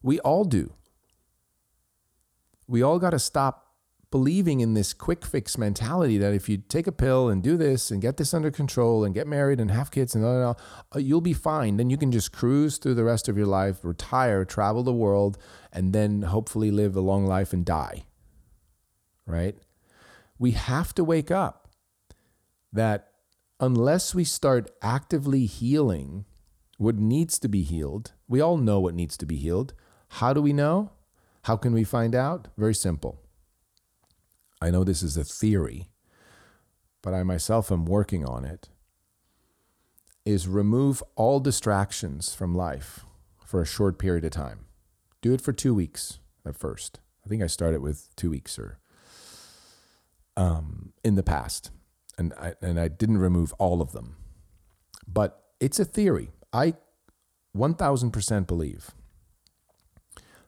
[0.01, 0.73] We all do.
[2.67, 3.66] We all got to stop
[4.09, 7.91] believing in this quick fix mentality that if you take a pill and do this
[7.91, 11.01] and get this under control and get married and have kids and blah, blah, blah,
[11.01, 11.77] you'll be fine.
[11.77, 15.37] Then you can just cruise through the rest of your life, retire, travel the world,
[15.73, 18.05] and then hopefully live a long life and die.
[19.25, 19.57] Right?
[20.39, 21.67] We have to wake up
[22.71, 23.09] that
[23.59, 26.25] unless we start actively healing
[26.77, 29.73] what needs to be healed, we all know what needs to be healed.
[30.09, 30.91] How do we know?
[31.43, 32.47] How can we find out?
[32.55, 33.19] Very simple
[34.61, 35.89] I know this is a theory,
[37.01, 38.69] but I myself am working on it,
[40.25, 43.05] is remove all distractions from life
[43.45, 44.65] for a short period of time.
[45.21, 46.99] Do it for two weeks at first.
[47.25, 48.79] I think I started with two weeks or
[50.35, 51.71] um, in the past,
[52.17, 54.17] and I, and I didn't remove all of them.
[55.07, 56.31] But it's a theory.
[56.53, 56.75] I
[57.55, 58.91] 1000% believe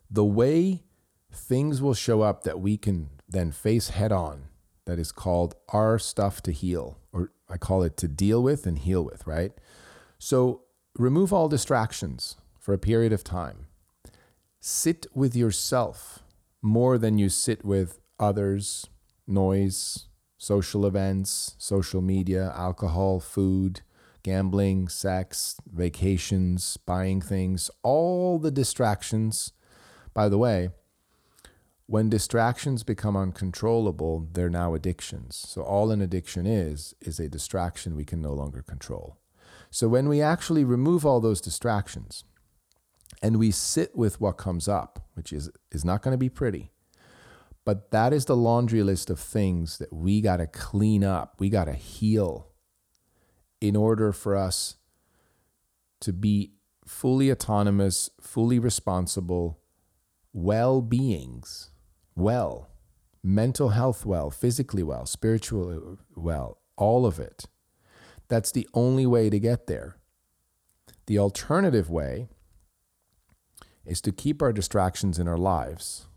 [0.10, 0.84] the way
[1.32, 4.46] things will show up that we can then face head on
[4.86, 8.78] that is called our stuff to heal, or I call it to deal with and
[8.78, 9.52] heal with, right?
[10.18, 10.64] So
[10.98, 13.68] remove all distractions for a period of time.
[14.60, 16.24] Sit with yourself
[16.62, 18.88] more than you sit with others,
[19.28, 23.82] noise, social events, social media, alcohol, food,
[24.24, 29.54] gambling, sex, vacations, buying things, all the distractions.
[30.14, 30.70] By the way,
[31.90, 35.36] when distractions become uncontrollable, they're now addictions.
[35.36, 39.18] So all an addiction is, is a distraction we can no longer control.
[39.72, 42.26] So when we actually remove all those distractions
[43.24, 46.70] and we sit with what comes up, which is, is not going to be pretty,
[47.66, 51.50] but that is the laundry list of things that we got to clean up, we
[51.50, 52.50] got to heal
[53.60, 54.76] in order for us
[56.02, 56.52] to be
[56.86, 59.60] fully autonomous, fully responsible
[60.32, 61.69] well beings
[62.20, 62.70] well,
[63.24, 67.46] mental health well, physically well, spiritually uh, well, all of it.
[68.28, 69.98] That's the only way to get there.
[71.08, 72.28] The alternative way
[73.86, 76.08] is to keep our distractions in our lives,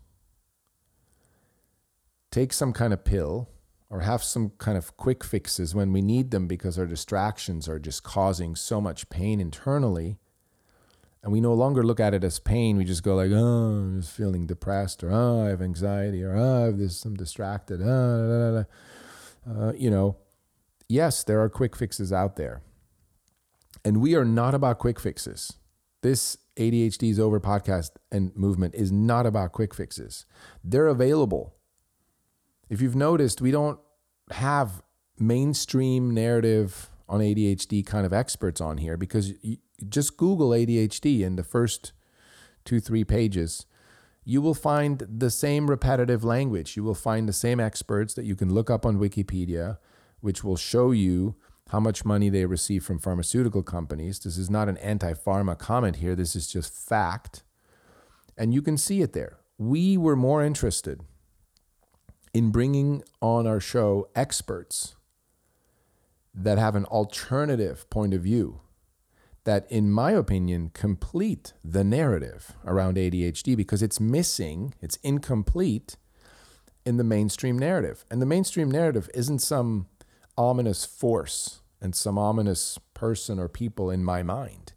[2.31, 3.49] take some kind of pill,
[3.89, 7.79] or have some kind of quick fixes when we need them because our distractions are
[7.79, 10.17] just causing so much pain internally
[11.23, 12.77] and we no longer look at it as pain.
[12.77, 16.35] We just go like, oh, I'm just feeling depressed, or oh, I have anxiety, or
[16.35, 17.81] oh, I have this, I'm distracted.
[17.81, 18.65] Oh,
[19.49, 20.17] uh, you know,
[20.89, 22.61] yes, there are quick fixes out there,
[23.85, 25.53] and we are not about quick fixes.
[26.01, 30.25] This ADHD is over podcast and movement is not about quick fixes.
[30.63, 31.55] They're available.
[32.69, 33.79] If you've noticed, we don't
[34.31, 34.83] have
[35.17, 39.33] mainstream narrative on ADHD kind of experts on here because
[39.89, 41.93] just Google ADHD in the first
[42.65, 43.65] two, three pages.
[44.25, 46.77] You will find the same repetitive language.
[46.77, 49.77] You will find the same experts that you can look up on Wikipedia,
[50.21, 51.35] which will show you
[51.69, 54.19] how much money they receive from pharmaceutical companies.
[54.19, 57.43] This is not an anti pharma comment here, this is just fact.
[58.37, 59.37] And you can see it there.
[59.57, 61.01] We were more interested
[62.33, 64.95] in bringing on our show experts
[66.33, 68.61] that have an alternative point of view
[69.45, 75.97] that, in my opinion, complete the narrative around ADHD because it's missing, it's incomplete
[76.85, 78.05] in the mainstream narrative.
[78.09, 79.87] And the mainstream narrative isn't some
[80.37, 84.73] ominous force and some ominous person or people in my mind.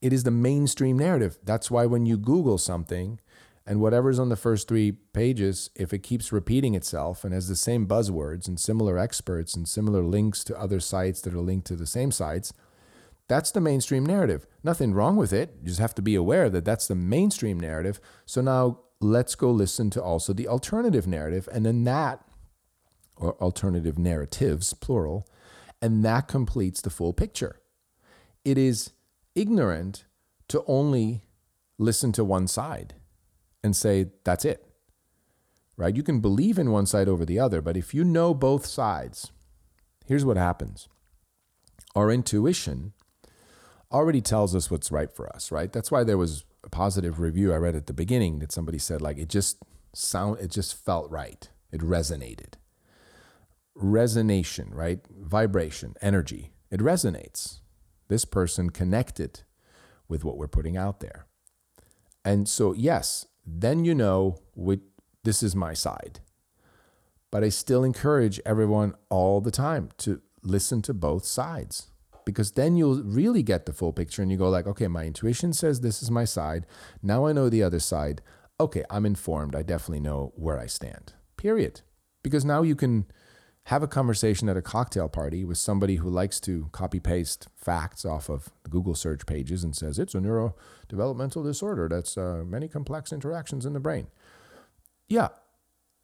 [0.00, 1.38] It is the mainstream narrative.
[1.44, 3.20] That's why when you Google something
[3.66, 7.56] and whatever's on the first three pages, if it keeps repeating itself and has the
[7.56, 11.76] same buzzwords and similar experts and similar links to other sites that are linked to
[11.76, 12.52] the same sites,
[13.30, 14.44] that's the mainstream narrative.
[14.64, 15.54] Nothing wrong with it.
[15.62, 18.00] You just have to be aware that that's the mainstream narrative.
[18.26, 21.48] So now let's go listen to also the alternative narrative.
[21.52, 22.24] And then that,
[23.16, 25.28] or alternative narratives, plural,
[25.80, 27.60] and that completes the full picture.
[28.44, 28.90] It is
[29.36, 30.06] ignorant
[30.48, 31.22] to only
[31.78, 32.94] listen to one side
[33.62, 34.66] and say, that's it.
[35.76, 35.94] Right?
[35.94, 39.30] You can believe in one side over the other, but if you know both sides,
[40.04, 40.88] here's what happens
[41.94, 42.92] our intuition
[43.92, 45.72] already tells us what's right for us, right?
[45.72, 49.00] That's why there was a positive review I read at the beginning that somebody said
[49.00, 49.58] like it just
[49.92, 51.48] sound it just felt right.
[51.72, 52.54] It resonated.
[53.76, 55.00] Resonation, right?
[55.08, 56.52] Vibration, energy.
[56.70, 57.60] It resonates.
[58.08, 59.42] This person connected
[60.08, 61.26] with what we're putting out there.
[62.24, 64.80] And so yes, then you know what
[65.24, 66.20] this is my side.
[67.30, 71.89] But I still encourage everyone all the time to listen to both sides
[72.30, 75.52] because then you'll really get the full picture and you go like okay my intuition
[75.52, 76.66] says this is my side.
[77.02, 78.22] Now i know the other side.
[78.58, 79.54] Okay i'm informed.
[79.54, 81.14] I definitely know where i stand.
[81.36, 81.82] Period.
[82.22, 83.06] Because now you can
[83.64, 88.04] have a conversation at a cocktail party with somebody who likes to copy paste facts
[88.04, 93.12] off of google search pages and says it's a neurodevelopmental disorder that's uh, many complex
[93.12, 94.06] interactions in the brain.
[95.08, 95.28] Yeah.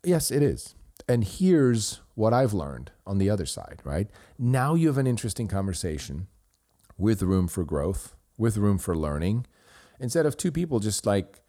[0.04, 0.74] Yes it is
[1.08, 4.08] and here's what I've learned on the other side, right?
[4.38, 6.26] Now you have an interesting conversation
[6.98, 9.46] with room for growth, with room for learning,
[10.00, 11.42] instead of two people just like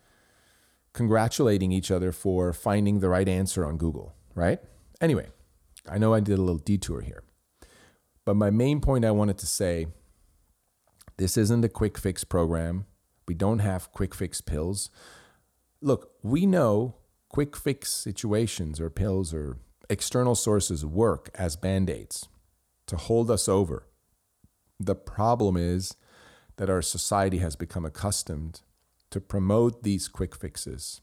[0.94, 4.60] congratulating each other for finding the right answer on Google, right?
[5.00, 5.28] Anyway,
[5.90, 7.24] I know I did a little detour here.
[8.26, 9.88] But my main point I wanted to say
[11.18, 12.86] this isn't a quick fix program.
[13.28, 14.90] We don't have quick fix pills.
[15.82, 16.96] Look, we know
[17.30, 19.58] quick fix situations or pills or
[19.90, 22.28] external sources work as band aids
[22.88, 23.88] to hold us over.
[24.80, 25.96] The problem is
[26.58, 28.62] that our society has become accustomed
[29.12, 31.02] to promote these quick fixes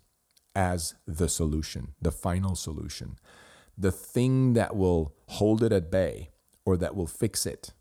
[0.54, 3.16] as the solution, the final solution,
[3.76, 6.30] the thing that will hold it at bay
[6.64, 7.72] or that will fix it.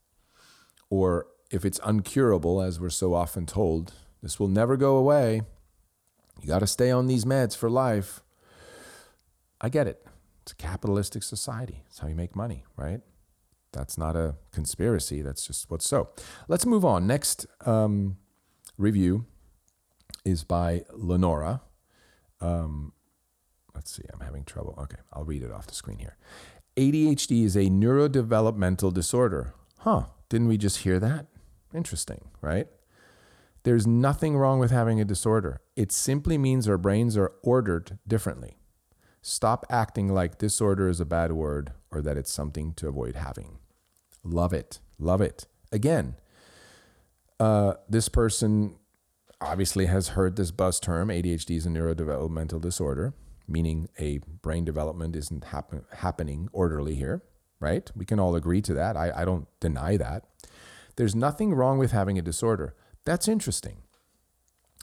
[0.90, 5.42] Or if it's uncurable, as we're so often told, this will never go away.
[6.42, 8.23] You got to stay on these meds for life.
[9.64, 10.06] I get it.
[10.42, 11.84] It's a capitalistic society.
[11.88, 13.00] It's how you make money, right?
[13.72, 15.22] That's not a conspiracy.
[15.22, 16.10] That's just what's so.
[16.50, 17.08] Let's move on.
[17.08, 18.18] Next um,
[18.78, 19.26] review
[20.26, 21.62] is by Lenora.
[22.42, 22.92] Um,
[23.74, 24.76] let's see, I'm having trouble.
[24.78, 26.18] Okay, I'll read it off the screen here.
[26.76, 29.54] ADHD is a neurodevelopmental disorder.
[29.80, 31.28] Huh, didn't we just hear that?
[31.74, 32.68] Interesting, right?
[33.64, 35.62] There's nothing wrong with having a disorder.
[35.78, 38.58] It simply means our brains are ordered differently.
[39.26, 43.58] Stop acting like disorder is a bad word or that it's something to avoid having.
[44.22, 44.80] Love it.
[45.00, 45.48] Love it.
[45.72, 46.16] Again,
[47.40, 48.76] uh, this person
[49.40, 53.14] obviously has heard this buzz term ADHD is a neurodevelopmental disorder,
[53.48, 57.24] meaning a brain development isn't happen- happening orderly here,
[57.62, 57.90] right?
[57.96, 58.98] We can all agree to that.
[58.98, 60.26] I, I don't deny that.
[60.98, 62.76] There's nothing wrong with having a disorder.
[63.06, 63.84] That's interesting.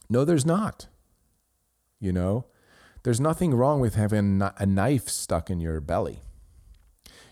[0.08, 0.86] No, there's not.
[2.00, 2.46] You know,
[3.02, 6.20] there's nothing wrong with having a knife stuck in your belly.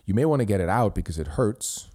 [0.04, 1.90] You may want to get it out because it hurts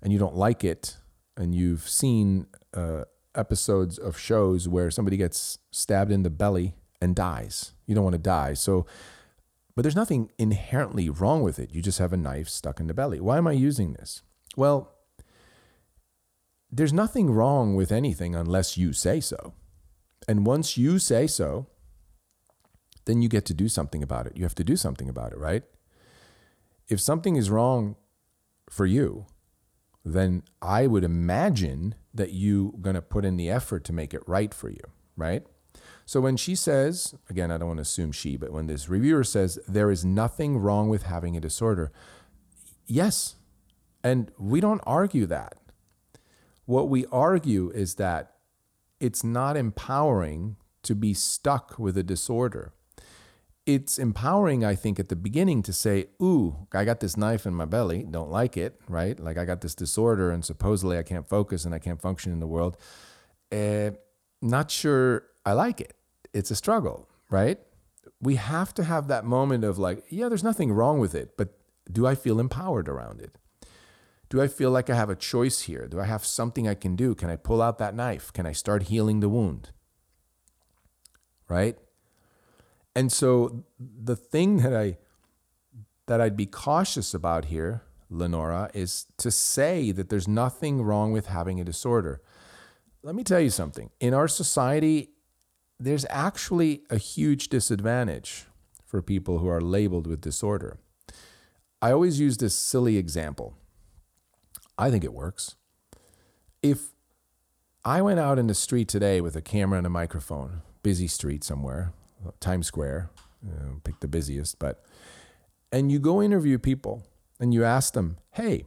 [0.00, 0.98] and you don't like it.
[1.36, 7.16] And you've seen uh, episodes of shows where somebody gets stabbed in the belly and
[7.16, 7.72] dies.
[7.86, 8.54] You don't want to die.
[8.54, 8.86] So,
[9.74, 11.72] but there's nothing inherently wrong with it.
[11.72, 13.20] You just have a knife stuck in the belly.
[13.20, 14.22] Why am I using this?
[14.56, 14.92] Well,
[16.70, 19.54] there's nothing wrong with anything unless you say so.
[20.28, 21.66] And once you say so,
[23.06, 24.36] then you get to do something about it.
[24.36, 25.62] You have to do something about it, right?
[26.88, 27.96] If something is wrong
[28.68, 29.26] for you,
[30.04, 34.22] then I would imagine that you're going to put in the effort to make it
[34.26, 34.82] right for you,
[35.16, 35.44] right?
[36.06, 39.24] So when she says, again, I don't want to assume she, but when this reviewer
[39.24, 41.90] says there is nothing wrong with having a disorder,
[42.86, 43.36] yes.
[44.02, 45.56] And we don't argue that.
[46.66, 48.34] What we argue is that
[49.00, 52.73] it's not empowering to be stuck with a disorder
[53.66, 57.54] it's empowering, I think, at the beginning to say, Ooh, I got this knife in
[57.54, 59.18] my belly, don't like it, right?
[59.18, 62.40] Like I got this disorder and supposedly I can't focus and I can't function in
[62.40, 62.76] the world.
[63.50, 63.90] Uh,
[64.42, 65.96] not sure I like it.
[66.34, 67.58] It's a struggle, right?
[68.20, 71.56] We have to have that moment of like, yeah, there's nothing wrong with it, but
[71.90, 73.36] do I feel empowered around it?
[74.28, 75.86] Do I feel like I have a choice here?
[75.86, 77.14] Do I have something I can do?
[77.14, 78.32] Can I pull out that knife?
[78.32, 79.70] Can I start healing the wound?
[81.48, 81.78] Right?
[82.94, 84.98] And so the thing that I
[86.06, 91.26] that I'd be cautious about here, Lenora, is to say that there's nothing wrong with
[91.26, 92.20] having a disorder.
[93.02, 93.90] Let me tell you something.
[94.00, 95.10] In our society,
[95.80, 98.44] there's actually a huge disadvantage
[98.84, 100.78] for people who are labeled with disorder.
[101.80, 103.54] I always use this silly example.
[104.78, 105.56] I think it works.
[106.62, 106.92] If
[107.84, 111.44] I went out in the street today with a camera and a microphone, busy street
[111.44, 111.92] somewhere,
[112.40, 113.10] Times Square,
[113.46, 114.84] uh, pick the busiest, but,
[115.72, 117.02] and you go interview people
[117.40, 118.66] and you ask them, hey,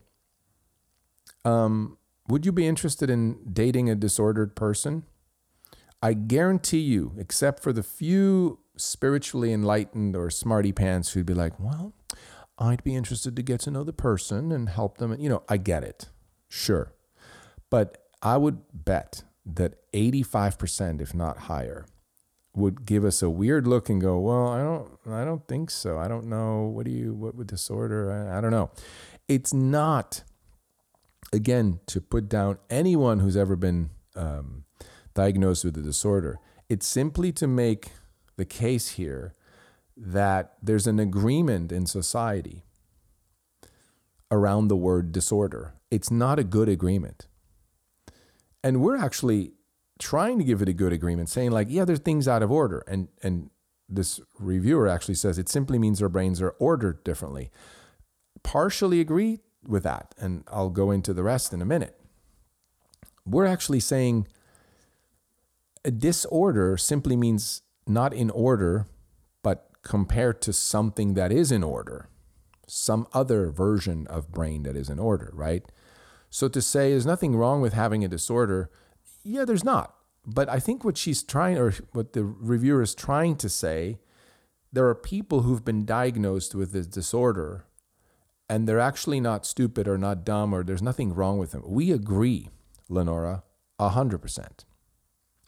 [1.45, 1.97] um,
[2.28, 5.03] would you be interested in dating a disordered person?
[6.01, 11.60] I guarantee you, except for the few spiritually enlightened or smarty pants who'd be like,
[11.60, 11.93] well,
[12.60, 15.12] I'd be interested to get to know the person and help them.
[15.12, 16.10] And, You know, I get it.
[16.49, 16.93] Sure.
[17.70, 21.86] But I would bet that 85%, if not higher,
[22.58, 25.97] would give us a weird look and go, "Well, I don't I don't think so.
[25.97, 26.64] I don't know.
[26.64, 28.12] What do you what would disorder?
[28.12, 28.72] I, I don't know."
[29.28, 30.24] It's not
[31.32, 34.66] again to put down anyone who's ever been um,
[35.14, 36.39] diagnosed with a disorder.
[36.70, 37.91] It's simply to make
[38.36, 39.36] the case here
[39.95, 42.64] that there's an agreement in society
[44.30, 45.74] around the word disorder.
[45.89, 47.28] It's not a good agreement.
[48.64, 49.53] And we're actually
[49.99, 52.83] trying to give it a good agreement, saying like, yeah, there's things out of order.
[52.87, 53.49] And and
[53.89, 57.51] this reviewer actually says it simply means our brains are ordered differently.
[58.43, 61.99] Partially agree with that, and I'll go into the rest in a minute.
[63.25, 64.27] We're actually saying
[65.83, 68.87] a disorder simply means not in order,
[69.43, 72.09] but compared to something that is in order,
[72.67, 75.63] some other version of brain that is in order, right?
[76.29, 78.69] So to say there's nothing wrong with having a disorder,
[79.28, 79.93] yeah, there's not.
[80.25, 83.99] But I think what she's trying, or what the reviewer is trying to say,
[84.71, 87.65] there are people who've been diagnosed with this disorder
[88.49, 91.63] and they're actually not stupid or not dumb or there's nothing wrong with them.
[91.65, 92.49] We agree,
[92.89, 93.43] Lenora,
[93.80, 94.65] 100%.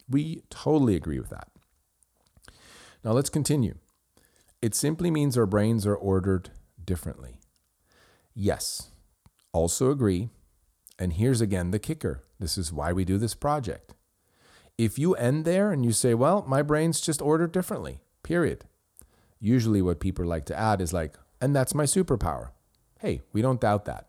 [0.08, 1.48] We totally agree with that.
[3.04, 3.76] Now let's continue.
[4.60, 6.50] It simply means our brains are ordered
[6.84, 7.40] differently.
[8.34, 8.90] Yes,
[9.52, 10.30] also agree.
[11.00, 13.94] And here's again the kicker this is why we do this project.
[14.78, 18.64] If you end there and you say, well, my brain's just ordered differently, period.
[19.38, 22.50] Usually, what people like to add is like, and that's my superpower.
[22.98, 24.08] Hey, we don't doubt that.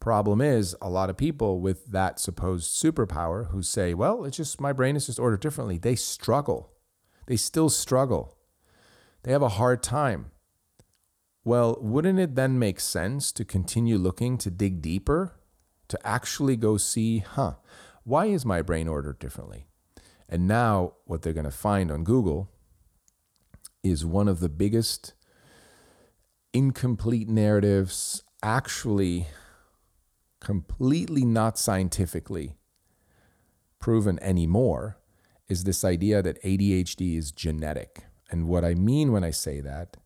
[0.00, 4.60] Problem is, a lot of people with that supposed superpower who say, well, it's just
[4.60, 6.72] my brain is just ordered differently, they struggle.
[7.26, 8.36] They still struggle.
[9.22, 10.32] They have a hard time.
[11.44, 15.34] Well, wouldn't it then make sense to continue looking to dig deeper,
[15.92, 17.54] to actually go see, huh,
[18.04, 19.66] why is my brain ordered differently?
[20.26, 22.48] And now, what they're going to find on Google
[23.84, 25.12] is one of the biggest
[26.54, 29.26] incomplete narratives, actually
[30.40, 32.56] completely not scientifically
[33.78, 34.96] proven anymore,
[35.48, 38.04] is this idea that ADHD is genetic.
[38.30, 39.98] And what I mean when I say that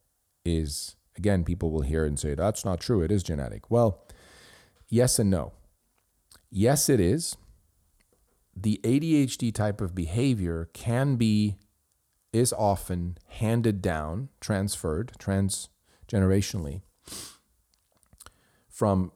[0.45, 3.71] is, again, people will hear and say, that's not true, it is genetic.
[3.71, 4.05] Well,
[4.89, 5.53] yes and no.
[6.51, 7.37] Yes, it is
[8.57, 11.57] the ADHD type of behavior can be,
[12.33, 16.81] is often handed down, transferred, transgenerationally
[18.69, 19.13] from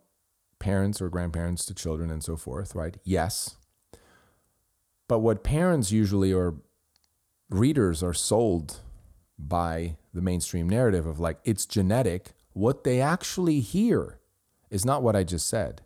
[0.59, 2.99] parents or grandparents to children and so forth, right?
[3.03, 3.57] Yes.
[5.09, 6.57] But what parents usually or
[7.49, 8.81] readers are sold
[9.39, 14.20] by the mainstream narrative of like, it's genetic, what they actually hear
[14.70, 15.81] is not what I just said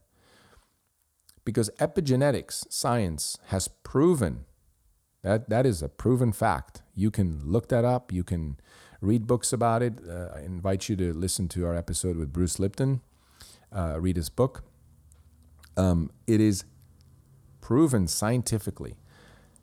[1.44, 4.44] because epigenetics science has proven
[5.22, 6.82] that that is a proven fact.
[6.94, 8.12] You can look that up.
[8.12, 8.58] You can
[9.00, 9.94] read books about it.
[10.06, 13.00] Uh, I invite you to listen to our episode with Bruce Lipton.
[13.74, 14.64] Uh, read his book.
[15.76, 16.64] Um, it is
[17.60, 18.96] proven scientifically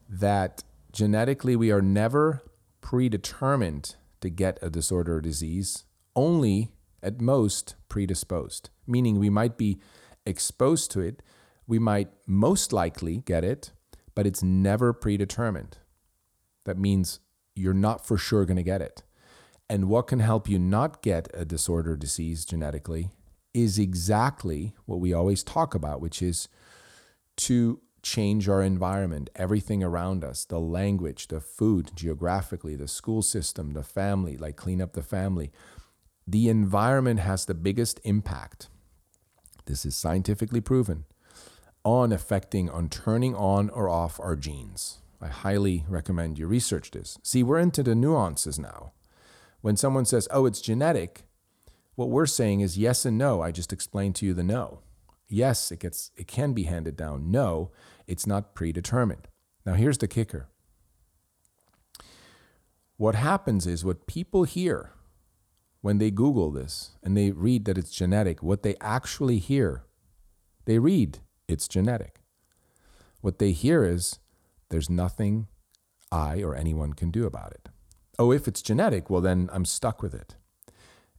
[0.09, 2.41] that genetically we are never
[2.81, 6.71] predetermined to get a disorder or disease, only
[7.01, 9.79] at most predisposed, meaning we might be
[10.25, 11.21] exposed to it
[11.71, 13.71] we might most likely get it,
[14.13, 15.77] but it's never predetermined.
[16.65, 17.21] That means
[17.55, 19.03] you're not for sure going to get it.
[19.69, 23.11] And what can help you not get a disorder disease genetically
[23.53, 26.49] is exactly what we always talk about, which is
[27.37, 33.71] to change our environment, everything around us, the language, the food, geographically, the school system,
[33.71, 35.53] the family, like clean up the family.
[36.27, 38.67] The environment has the biggest impact.
[39.67, 41.05] This is scientifically proven
[41.83, 44.99] on affecting on turning on or off our genes.
[45.21, 47.19] I highly recommend you research this.
[47.23, 48.93] See, we're into the nuances now.
[49.61, 51.23] When someone says, oh, it's genetic,
[51.95, 53.41] what we're saying is yes and no.
[53.41, 54.79] I just explained to you the no.
[55.27, 57.31] Yes, it gets it can be handed down.
[57.31, 57.71] No,
[58.07, 59.27] it's not predetermined.
[59.65, 60.49] Now here's the kicker.
[62.97, 64.91] What happens is what people hear
[65.81, 69.85] when they Google this and they read that it's genetic, what they actually hear,
[70.65, 71.19] they read
[71.51, 72.21] it's genetic.
[73.21, 74.19] What they hear is
[74.69, 75.47] there's nothing
[76.11, 77.69] I or anyone can do about it.
[78.17, 80.35] Oh, if it's genetic, well, then I'm stuck with it.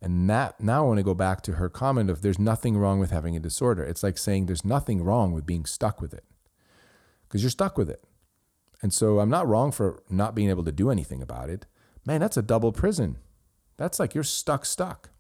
[0.01, 2.99] And that now I want to go back to her comment of there's nothing wrong
[2.99, 3.85] with having a disorder.
[3.85, 6.25] It's like saying there's nothing wrong with being stuck with it
[7.29, 8.03] because you're stuck with it.
[8.83, 11.67] And so I'm not wrong for not being able to do anything about it.
[12.05, 13.19] Man, that's a double prison.
[13.77, 15.11] That's like you're stuck, stuck.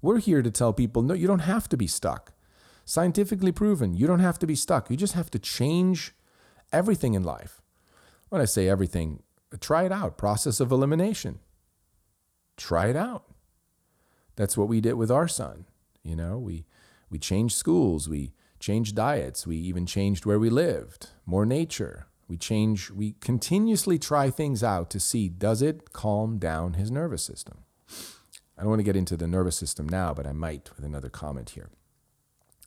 [0.00, 2.32] We're here to tell people no, you don't have to be stuck.
[2.88, 4.88] Scientifically proven, you don't have to be stuck.
[4.88, 6.14] You just have to change
[6.72, 7.60] everything in life.
[8.28, 9.24] When I say everything,
[9.60, 10.16] try it out.
[10.16, 11.40] Process of elimination.
[12.56, 13.24] Try it out.
[14.36, 15.66] That's what we did with our son.
[16.04, 16.64] You know, we
[17.10, 22.06] we changed schools, we changed diets, we even changed where we lived, more nature.
[22.28, 27.22] We change, we continuously try things out to see does it calm down his nervous
[27.22, 27.58] system.
[28.58, 31.08] I don't want to get into the nervous system now, but I might with another
[31.08, 31.70] comment here.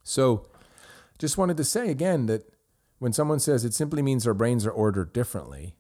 [0.10, 0.48] So,
[1.20, 2.52] just wanted to say again that
[2.98, 5.76] when someone says it simply means our brains are ordered differently,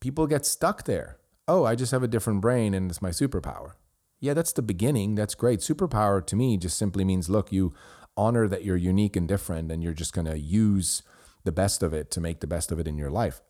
[0.00, 1.18] people get stuck there.
[1.46, 3.74] Oh, I just have a different brain and it's my superpower.
[4.18, 5.14] Yeah, that's the beginning.
[5.14, 5.60] That's great.
[5.60, 7.72] Superpower to me just simply means look, you
[8.16, 11.04] honor that you're unique and different and you're just going to use
[11.44, 13.42] the best of it to make the best of it in your life.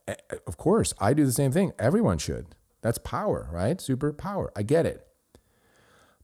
[0.47, 1.73] Of course, I do the same thing.
[1.79, 2.55] Everyone should.
[2.83, 3.79] That's power, right?
[3.79, 4.49] Superpower.
[4.55, 5.07] I get it.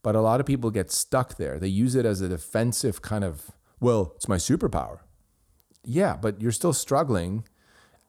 [0.03, 1.57] But a lot of people get stuck there.
[1.57, 4.99] They use it as a defensive kind of, well, it's my superpower.
[5.83, 7.45] Yeah, but you're still struggling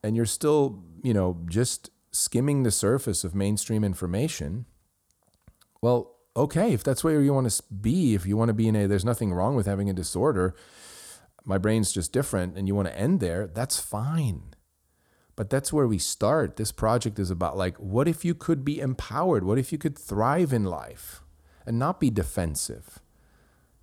[0.03, 4.67] and you're still, you know, just skimming the surface of mainstream information.
[5.81, 8.77] Well, okay, if that's where you want to be, if you want to be in
[8.77, 10.55] a, there's nothing wrong with having a disorder,
[11.45, 14.55] my brain's just different, and you want to end there, that's fine.
[15.37, 16.57] But that's where we start.
[16.57, 19.45] This project is about like, what if you could be empowered?
[19.45, 21.23] What if you could thrive in life?
[21.71, 22.99] and not be defensive.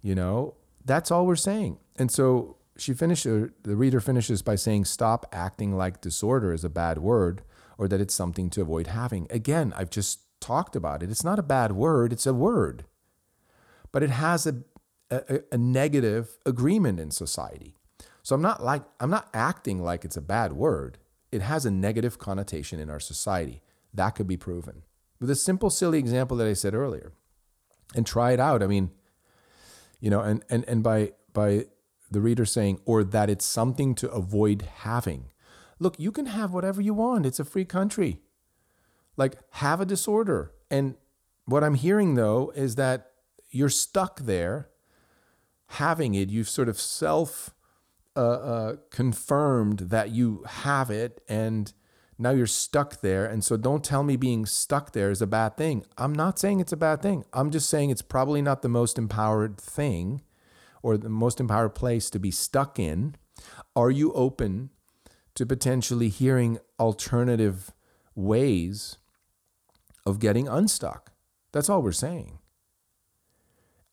[0.01, 0.55] You know,
[0.87, 1.77] that's all we're saying.
[1.95, 6.69] And so she finishes, the reader finishes by saying, stop acting like disorder is a
[6.69, 7.41] bad word
[7.77, 9.27] or that it's something to avoid having.
[9.29, 11.11] Again, I've just talked about it.
[11.11, 12.85] It's not a bad word, it's a word.
[13.91, 14.63] But it has a,
[15.09, 17.75] a, a negative agreement in society.
[18.23, 20.97] So I'm not like I'm not acting like it's a bad word.
[21.31, 23.61] It has a negative connotation in our society.
[23.93, 24.83] That could be proven.
[25.19, 27.13] With a simple, silly example that I said earlier
[27.95, 28.61] and try it out.
[28.61, 28.91] I mean,
[29.99, 31.65] you know, and and and by by
[32.09, 35.31] the reader saying, or that it's something to avoid having.
[35.79, 37.25] Look, you can have whatever you want.
[37.25, 38.21] It's a free country.
[39.15, 40.53] Like, have a disorder.
[40.71, 40.95] And
[41.45, 43.11] what I'm hearing though is that
[43.49, 44.69] you're stuck there
[45.67, 46.29] having it.
[46.29, 47.53] You've sort of self
[48.15, 51.21] uh, uh, confirmed that you have it.
[51.27, 51.71] And
[52.19, 53.25] now you're stuck there.
[53.25, 55.85] And so don't tell me being stuck there is a bad thing.
[55.97, 57.25] I'm not saying it's a bad thing.
[57.33, 60.21] I'm just saying it's probably not the most empowered thing
[60.81, 63.15] or the most empowered place to be stuck in.
[63.75, 64.71] Are you open
[65.35, 67.71] to potentially hearing alternative
[68.15, 68.97] ways
[70.05, 71.11] of getting unstuck?
[71.51, 72.39] That's all we're saying.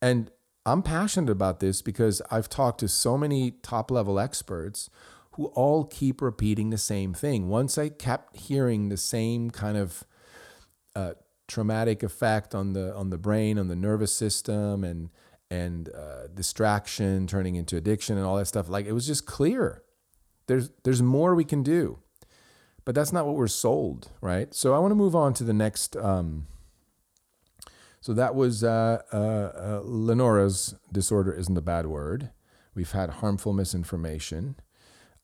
[0.00, 0.30] And
[0.66, 4.88] I'm passionate about this because I've talked to so many top level experts
[5.35, 7.49] who all keep repeating the same thing.
[7.49, 10.05] Once I kept hearing the same kind of
[10.95, 11.14] uh,
[11.49, 15.11] traumatic effect on the on the brain, on the nervous system, and
[15.51, 19.82] and uh, distraction turning into addiction and all that stuff, like it was just clear.
[20.47, 21.99] There's there's more we can do,
[22.85, 24.55] but that's not what we're sold, right?
[24.55, 25.97] So I want to move on to the next.
[25.97, 26.47] Um,
[28.01, 32.30] so that was uh, uh, uh Lenora's disorder isn't a bad word.
[32.74, 34.57] We've had harmful misinformation.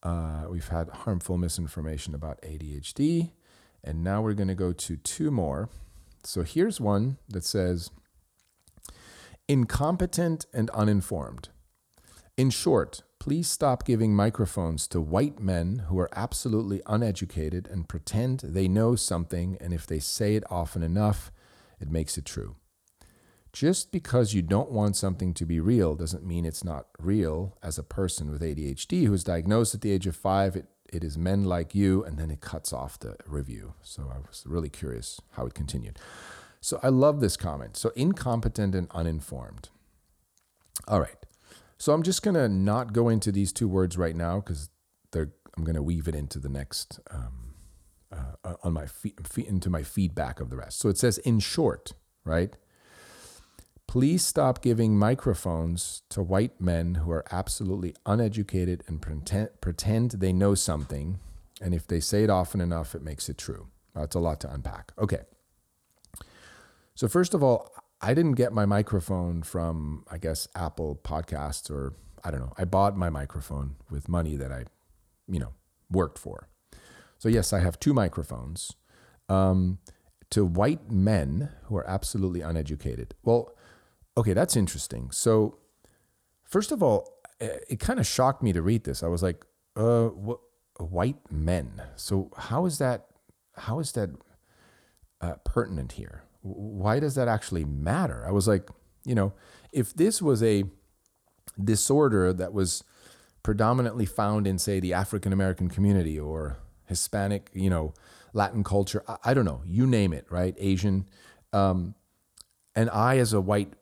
[0.02, 3.30] Uh, we've had harmful misinformation about ADHD.
[3.82, 5.68] And now we're going to go to two more.
[6.22, 7.90] So here's one that says
[9.48, 11.48] incompetent and uninformed.
[12.36, 18.40] In short, please stop giving microphones to white men who are absolutely uneducated and pretend
[18.40, 21.32] they know something, and if they say it often enough,
[21.80, 22.56] it makes it true.
[23.52, 27.78] Just because you don't want something to be real doesn't mean it's not real as
[27.78, 30.54] a person with ADHD who was diagnosed at the age of five.
[30.54, 33.74] It, it is men like you, and then it cuts off the review.
[33.82, 35.98] So I was really curious how it continued.
[36.60, 37.76] So I love this comment.
[37.76, 39.68] So incompetent and uninformed.
[40.86, 41.26] All right.
[41.78, 44.68] So I'm just going to not go into these two words right now because
[45.14, 47.54] I'm going to weave it into the next um,
[48.12, 50.78] uh, on my feet into my feedback of the rest.
[50.78, 51.92] So it says in short,
[52.24, 52.56] right?
[53.90, 60.32] Please stop giving microphones to white men who are absolutely uneducated and pretend, pretend they
[60.32, 61.18] know something.
[61.60, 63.66] And if they say it often enough, it makes it true.
[63.92, 64.92] That's a lot to unpack.
[64.96, 65.22] Okay.
[66.94, 71.94] So, first of all, I didn't get my microphone from, I guess, Apple Podcasts or
[72.22, 72.52] I don't know.
[72.56, 74.66] I bought my microphone with money that I,
[75.26, 75.52] you know,
[75.90, 76.48] worked for.
[77.18, 78.72] So, yes, I have two microphones.
[79.28, 79.78] Um,
[80.30, 83.14] to white men who are absolutely uneducated.
[83.24, 83.52] Well,
[84.20, 85.10] okay, that's interesting.
[85.10, 85.58] So,
[86.44, 89.02] first of all, eh, it kind of shocked me to read this.
[89.02, 89.44] I was like,
[89.76, 90.40] uh, what,
[90.78, 91.82] white men.
[91.96, 93.06] So how is that?
[93.56, 94.10] How is that
[95.20, 96.22] uh, pertinent here?
[96.42, 98.24] Why does that actually matter?
[98.26, 98.68] I was like,
[99.04, 99.34] you know,
[99.72, 100.64] if this was a
[101.62, 102.82] disorder that was
[103.42, 107.92] predominantly found in, say, the African American community or Hispanic, you know,
[108.32, 110.54] Latin culture, I, I don't know, you name it, right?
[110.58, 111.06] Asian.
[111.52, 111.94] Um,
[112.74, 113.74] and I, as a white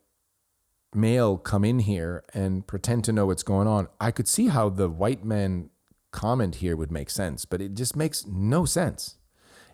[0.94, 4.68] male, come in here and pretend to know what's going on, I could see how
[4.68, 5.70] the white man
[6.10, 9.16] comment here would make sense, but it just makes no sense.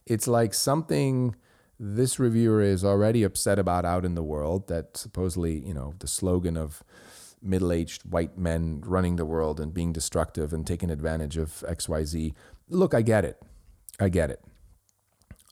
[0.06, 1.36] It's like something
[1.78, 6.06] this reviewer is already upset about out in the world that supposedly, you know, the
[6.06, 6.82] slogan of
[7.42, 12.32] middle aged white men running the world and being destructive and taking advantage of XYZ.
[12.68, 13.40] Look, I get it.
[14.00, 14.40] I get it.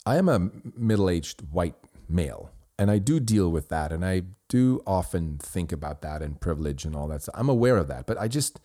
[0.05, 1.77] I am a middle aged white
[2.09, 2.51] male
[2.83, 3.93] and I do deal with that.
[3.93, 7.37] And I do often think about that and privilege and all that stuff.
[7.39, 8.59] I'm aware of that, but I just,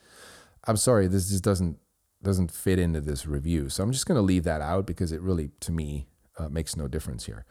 [0.65, 1.77] I'm sorry, this just doesn't
[2.23, 3.69] doesn't fit into this review.
[3.69, 6.07] So I'm just going to leave that out because it really, to me,
[6.39, 7.45] uh, makes no difference here.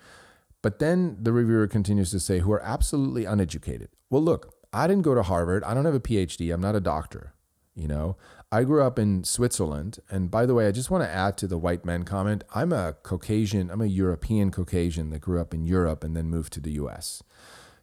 [0.61, 3.91] But then the reviewer continues to say, who are absolutely uneducated.
[4.11, 5.63] Well, look, I didn't go to Harvard.
[5.63, 6.53] I don't have a PhD.
[6.53, 7.35] I'm not a doctor.
[7.77, 8.17] You know,
[8.53, 9.99] I grew up in Switzerland.
[10.11, 12.73] And by the way, I just want to add to the white men comment I'm
[12.73, 16.61] a Caucasian, I'm a European Caucasian that grew up in Europe and then moved to
[16.61, 17.23] the US.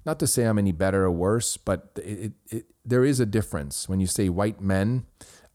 [0.05, 3.88] Not to say I'm any better or worse, but it, it, there is a difference.
[3.88, 5.05] When you say white men,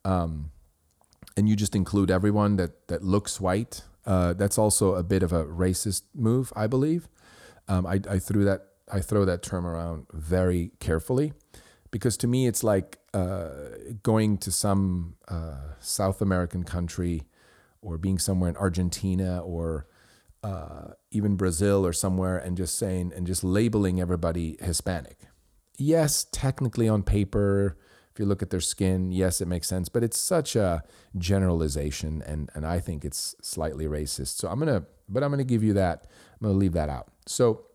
[0.05, 0.51] um,
[1.37, 5.33] and you just include everyone that, that looks white, uh, that's also a bit of
[5.33, 7.09] a racist move, I believe.
[7.69, 11.35] Um, I, I threw that I throw that term around very carefully
[11.91, 13.49] because to me it's like uh,
[14.03, 17.23] going to some uh, South American country
[17.81, 19.87] or being somewhere in Argentina or
[20.43, 25.19] uh, even Brazil or somewhere and just saying and just labeling everybody Hispanic.
[25.77, 27.77] Yes, technically on paper,
[28.13, 30.83] if you look at their skin, yes, it makes sense, but it's such a
[31.17, 34.39] generalization, and and I think it's slightly racist.
[34.39, 36.09] So I'm gonna, but I'm gonna give you that.
[36.33, 37.13] I'm gonna leave that out.
[37.27, 37.67] So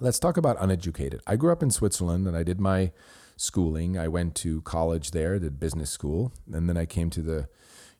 [0.00, 1.22] let's talk about uneducated.
[1.26, 2.92] I grew up in Switzerland, and I did my
[3.36, 3.98] schooling.
[3.98, 7.48] I went to college there, did business school, and then I came to the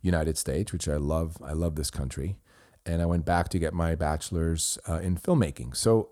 [0.00, 1.36] United States, which I love.
[1.42, 2.36] I love this country,
[2.84, 5.76] and I went back to get my bachelor's uh, in filmmaking.
[5.76, 6.10] So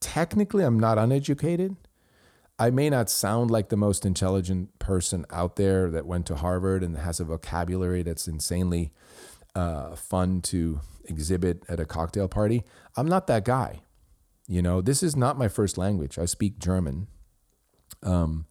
[0.00, 1.76] technically, I'm not uneducated
[2.62, 6.84] I may not sound like the most intelligent person out there that went to Harvard
[6.84, 8.92] and has a vocabulary that's insanely
[9.56, 12.62] uh, fun to exhibit at a cocktail party.
[12.96, 13.80] I'm not that guy.
[14.46, 16.18] You know, this is not my first language.
[16.18, 17.08] I speak German.
[18.02, 18.46] Um,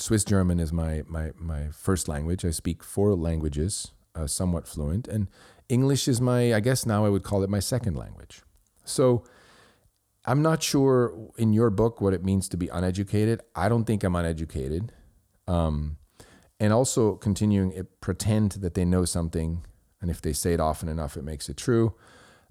[0.00, 2.44] Swiss German is my, my, my first language.
[2.44, 5.06] I speak four languages, uh, somewhat fluent.
[5.06, 5.28] And
[5.68, 8.42] English is my, I guess now I would call it my second language.
[8.84, 9.24] So,
[10.26, 13.40] I'm not sure in your book what it means to be uneducated.
[13.54, 14.92] I don't think I'm uneducated.
[15.48, 15.96] Um,
[16.58, 19.64] and also continuing it, pretend that they know something,
[20.00, 21.94] and if they say it often enough, it makes it true.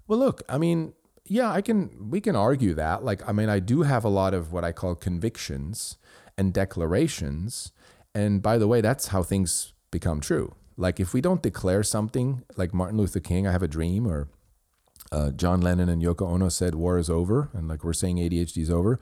[0.08, 0.94] Well, look, I mean,
[1.24, 2.10] yeah, I can.
[2.10, 3.04] We can argue that.
[3.04, 5.96] Like, I mean, I do have a lot of what I call convictions
[6.40, 7.70] and declarations.
[8.14, 10.54] And by the way, that's how things become true.
[10.76, 14.28] Like, if we don't declare something, like Martin Luther King, I have a dream, or
[15.12, 18.62] uh, John Lennon and Yoko Ono said war is over, and like we're saying ADHD
[18.62, 18.98] is over.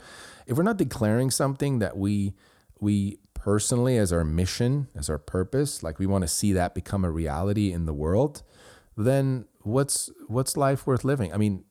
[0.46, 2.34] If we're not declaring something that we
[2.80, 7.04] we personally as our mission, as our purpose, like we want to see that become
[7.04, 8.42] a reality in the world,
[8.96, 11.32] then what's what's life worth living?
[11.32, 11.64] I mean,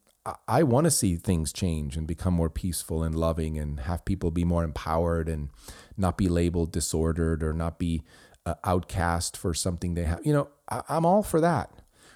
[0.48, 4.32] I, want to see things change and become more peaceful and loving, and have people
[4.32, 5.50] be more empowered and
[5.96, 8.04] not be labeled disordered or not be
[8.46, 10.26] uh, outcast for something they have.
[10.26, 11.72] You know, I, I'm all for that.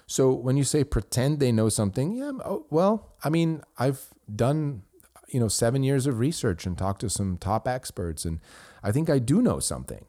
[0.06, 4.82] So when you say pretend they know something, yeah, oh, well, I mean, I've done,
[5.28, 8.40] you know, seven years of research and talked to some top experts, and
[8.82, 10.04] I think I do know something.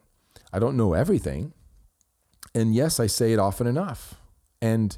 [0.52, 1.52] I don't know everything.
[2.54, 4.14] And yes, I say it often enough.
[4.60, 4.96] And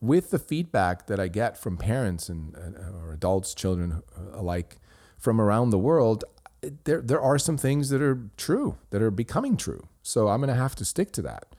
[0.00, 4.76] with the feedback that I get from parents and or adults, children alike
[5.18, 6.24] from around the world,
[6.84, 9.88] there there are some things that are true that are becoming true.
[10.02, 11.54] So I'm going to have to stick to that.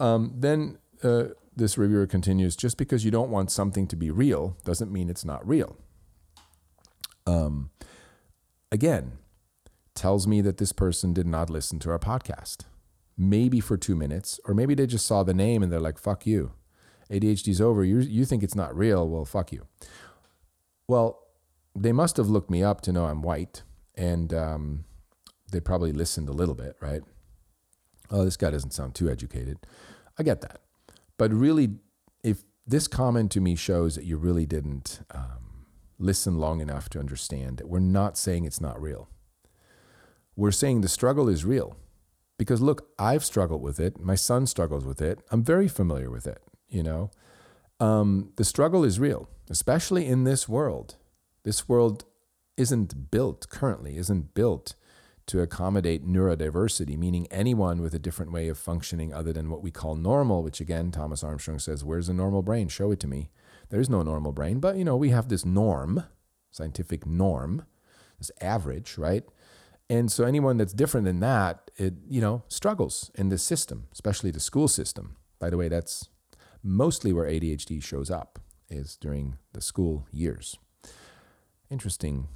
[0.00, 4.56] Um, then uh, this reviewer continues just because you don't want something to be real
[4.64, 5.76] doesn't mean it's not real.
[7.26, 7.70] Um,
[8.72, 9.18] again,
[9.94, 12.64] tells me that this person did not listen to our podcast.
[13.16, 16.26] Maybe for two minutes, or maybe they just saw the name and they're like, fuck
[16.26, 16.52] you.
[17.10, 17.84] ADHD's over.
[17.84, 19.08] You, you think it's not real.
[19.08, 19.66] Well, fuck you.
[20.88, 21.20] Well,
[21.74, 23.62] they must have looked me up to know I'm white,
[23.94, 24.84] and um,
[25.50, 27.02] they probably listened a little bit, right?
[28.10, 29.58] Oh, this guy doesn't sound too educated.
[30.18, 30.60] I get that.
[31.16, 31.76] But really,
[32.22, 35.66] if this comment to me shows that you really didn't um,
[35.98, 39.08] listen long enough to understand that we're not saying it's not real.
[40.36, 41.76] We're saying the struggle is real.
[42.36, 44.00] Because look, I've struggled with it.
[44.00, 45.20] My son struggles with it.
[45.30, 46.42] I'm very familiar with it,
[46.74, 47.10] you know.
[47.80, 50.96] Um, the struggle is real, especially in this world.
[51.42, 52.04] This world
[52.56, 54.74] isn't built currently, isn't built
[55.26, 59.70] to accommodate neurodiversity, meaning anyone with a different way of functioning other than what we
[59.70, 62.68] call normal, which again, Thomas Armstrong says, Where's a normal brain?
[62.68, 63.30] Show it to me.
[63.70, 66.04] There's no normal brain, but you know, we have this norm,
[66.50, 67.64] scientific norm,
[68.18, 69.24] this average, right?
[69.88, 74.30] And so anyone that's different than that, it you know, struggles in this system, especially
[74.30, 75.16] the school system.
[75.38, 76.08] By the way, that's
[76.64, 78.40] mostly where ADHD shows up
[78.70, 80.56] is during the school years.
[81.70, 82.28] Interesting.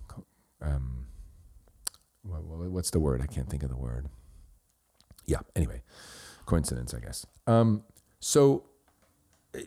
[0.61, 1.07] Um,
[2.22, 3.22] what's the word?
[3.22, 4.09] I can't think of the word.
[5.24, 5.41] Yeah.
[5.57, 5.83] Anyway,
[6.47, 7.26] coincidence, I guess.
[7.47, 7.83] Um,
[8.20, 8.64] so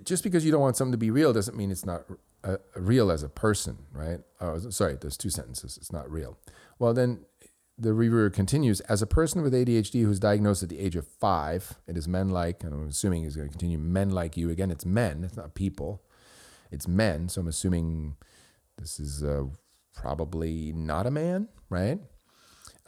[0.03, 2.03] just because you don't want something to be real doesn't mean it's not
[2.43, 4.19] uh, real as a person, right?
[4.39, 5.77] Oh, sorry, there's two sentences.
[5.77, 6.37] It's not real.
[6.79, 7.25] Well, then
[7.77, 11.79] the reviewer continues As a person with ADHD who's diagnosed at the age of five,
[11.87, 14.49] it is men like, and I'm assuming he's going to continue, men like you.
[14.49, 16.03] Again, it's men, it's not people,
[16.71, 17.29] it's men.
[17.29, 18.15] So I'm assuming
[18.77, 19.45] this is uh,
[19.93, 21.99] probably not a man, right?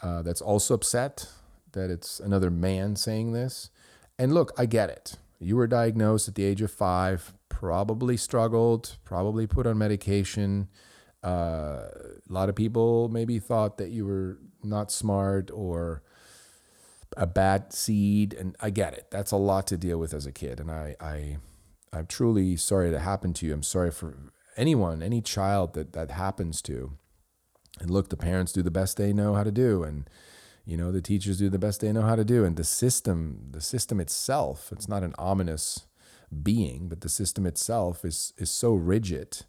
[0.02, 1.28] Uh, that's also upset
[1.72, 3.70] that it's another man saying this.
[4.18, 5.16] And look, I get it.
[5.40, 10.68] You were diagnosed at the age of five, probably struggled, probably put on medication.
[11.22, 16.02] Uh, a lot of people maybe thought that you were not smart or
[17.16, 19.06] a bad seed, and I get it.
[19.10, 21.36] That's a lot to deal with as a kid, and I, I,
[21.92, 23.52] I'm truly sorry that happened to you.
[23.52, 24.16] I'm sorry for
[24.56, 26.92] anyone, any child that that happens to.
[27.80, 30.08] And look, the parents do the best they know how to do, and
[30.64, 33.48] you know the teachers do the best they know how to do, and the system,
[33.50, 35.86] the system itself, it's not an ominous
[36.42, 39.44] being, but the system itself is is so rigid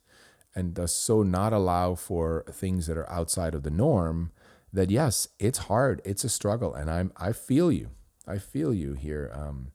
[0.56, 4.32] and does so not allow for things that are outside of the norm
[4.76, 7.92] that yes, it's hard, it's a struggle, and I'm I feel you,
[8.28, 9.32] I feel you here.
[9.34, 9.72] Um,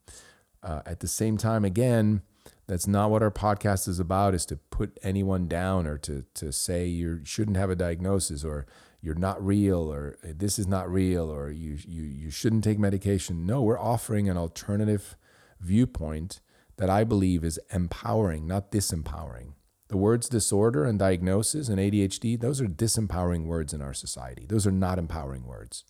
[0.62, 2.20] uh, at the same time, again,
[2.66, 4.34] that's not what our podcast is about.
[4.34, 8.66] Is to put anyone down or to to say you shouldn't have a diagnosis or
[9.01, 13.46] you're not real or this is not real or you you you shouldn't take medication.
[13.46, 15.16] No, we're offering an alternative
[15.59, 16.40] viewpoint
[16.76, 19.55] that I believe is empowering, not disempowering.
[19.91, 24.47] The words disorder and diagnosis and ADHD, those are disempowering words in our society.
[24.49, 25.82] Those are not empowering words.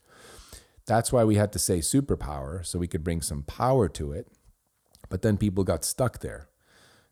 [0.86, 4.26] That's why we had to say superpower, so we could bring some power to it.
[5.10, 6.48] But then people got stuck there.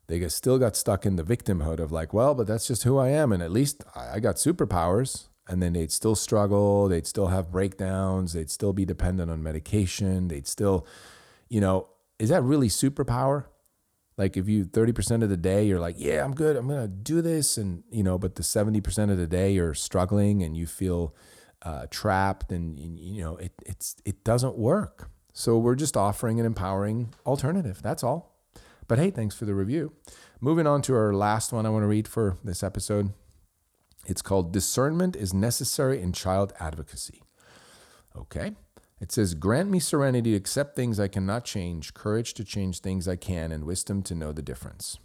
[0.07, 3.11] They still got stuck in the victimhood of like, well, but that's just who I
[3.11, 3.33] am.
[3.33, 5.29] And at least I got superpowers.
[5.47, 6.89] And then they'd still struggle.
[6.89, 8.33] They'd still have breakdowns.
[8.33, 10.29] They'd still be dependent on medication.
[10.29, 10.87] They'd still,
[11.51, 13.45] you know, is that really superpower?
[14.19, 16.57] Like if you 30% of the day you're like, yeah, I'm good.
[16.57, 20.43] I'm to do this and you know, but the 70% of the day you're struggling
[20.43, 21.15] and you feel
[21.63, 25.11] uh, trapped and you know, it it's it doesn't work.
[25.33, 27.81] So we're just offering an empowering alternative.
[27.81, 28.35] That's all.
[28.89, 29.93] But hey, thanks for the review.
[30.41, 33.13] Moving on to our last one I want to read for this episode.
[34.07, 37.23] It's called Discernment is Necessary in Child Advocacy.
[38.17, 38.53] Okay.
[39.01, 43.07] It says, Grant me serenity to accept things I cannot change, courage to change things
[43.07, 44.99] I can, and wisdom to know the difference.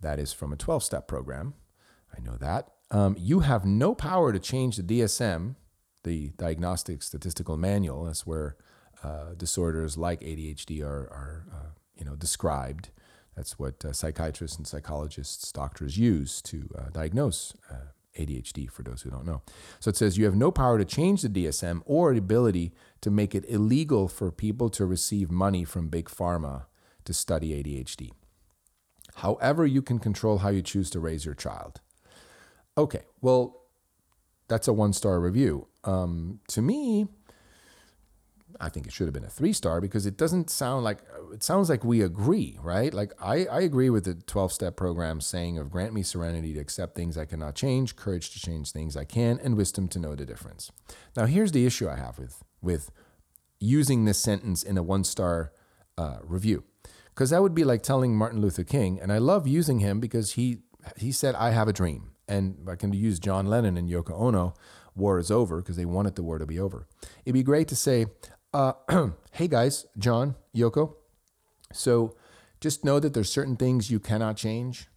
[0.00, 1.54] That is from a 12 step program.
[2.16, 2.68] I know that.
[2.90, 5.56] Um, you have no power to change the DSM,
[6.04, 8.04] the Diagnostic Statistical Manual.
[8.04, 8.56] That's where
[9.02, 12.90] uh, disorders like ADHD are, are uh, you know, described.
[13.36, 19.02] That's what uh, psychiatrists and psychologists, doctors use to uh, diagnose uh, ADHD, for those
[19.02, 19.42] who don't know.
[19.80, 23.10] So it says you have no power to change the DSM or the ability to
[23.10, 26.64] make it illegal for people to receive money from big pharma
[27.04, 28.10] to study ADHD.
[29.16, 31.80] However, you can control how you choose to raise your child.
[32.76, 33.62] Okay, well,
[34.48, 35.68] that's a one star review.
[35.84, 37.08] Um, to me,
[38.60, 40.98] I think it should have been a three star because it doesn't sound like
[41.32, 42.92] it sounds like we agree, right?
[42.92, 46.60] Like I, I agree with the 12 step program saying of grant me serenity to
[46.60, 50.14] accept things I cannot change, courage to change things I can, and wisdom to know
[50.14, 50.70] the difference.
[51.16, 52.90] Now here's the issue I have with with
[53.58, 55.52] using this sentence in a one star
[55.98, 56.64] uh, review.
[57.14, 60.32] Because that would be like telling Martin Luther King, and I love using him because
[60.32, 60.58] he
[60.96, 62.12] he said, I have a dream.
[62.28, 64.54] And I can use John Lennon and Yoko Ono,
[64.94, 66.86] war is over, because they wanted the war to be over.
[67.24, 68.06] It'd be great to say,
[68.56, 68.72] uh,
[69.32, 70.94] hey guys, John, Yoko.
[71.72, 72.16] So
[72.58, 74.88] just know that there's certain things you cannot change,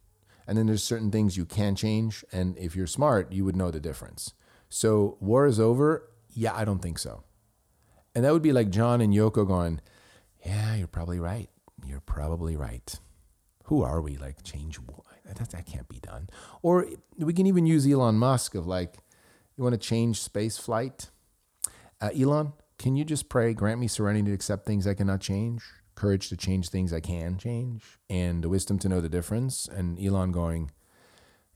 [0.47, 2.24] and then there's certain things you can change.
[2.32, 4.34] And if you're smart, you would know the difference.
[4.70, 6.10] So war is over?
[6.30, 7.24] Yeah, I don't think so.
[8.16, 9.82] And that would be like John and Yoko going,
[10.45, 11.49] Yeah, you're probably right.
[11.86, 12.97] You're probably right.
[13.66, 14.16] Who are we?
[14.16, 15.03] Like, change war?
[15.26, 16.30] that, that can't be done.
[16.62, 16.88] Or
[17.18, 18.95] we can even use Elon Musk of like,
[19.57, 21.10] you want to change space flight?
[22.01, 25.62] Uh, Elon, can you just pray, grant me serenity to accept things I cannot change,
[25.96, 29.68] courage to change things I can change, and the wisdom to know the difference?
[29.68, 30.72] And Elon going,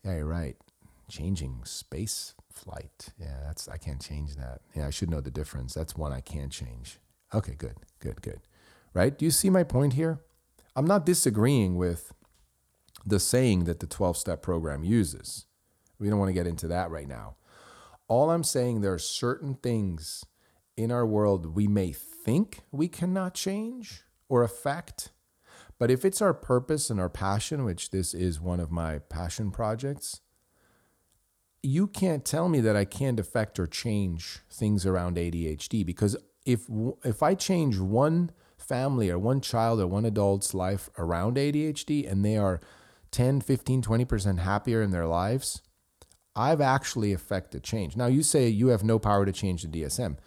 [0.03, 0.57] yeah, you're right.
[1.09, 3.09] Changing space flight.
[3.17, 4.61] Yeah, that's I can't change that.
[4.75, 5.73] Yeah, I should know the difference.
[5.73, 6.99] That's one I can't change.
[7.33, 8.41] Okay, good, good, good.
[8.93, 9.17] Right?
[9.17, 10.19] Do you see my point here?
[10.75, 12.13] I'm not disagreeing with
[13.05, 15.45] the saying that the 12 step program uses.
[15.99, 17.35] We don't want to get into that right now.
[18.07, 20.25] All I'm saying there are certain things
[20.75, 25.09] in our world we may think we cannot change or affect.
[25.79, 29.51] But if it's our purpose and our passion, which this is one of my passion
[29.51, 30.21] projects,
[31.61, 36.67] you can't tell me that I can't affect or change things around ADHD because if
[37.03, 42.23] if I change one family or one child or one adult's life around ADHD and
[42.23, 42.61] they are
[43.11, 45.61] 10, 15, 20% happier in their lives,
[46.35, 47.95] I've actually affected change.
[47.95, 50.17] Now, you say you have no power to change the DSM.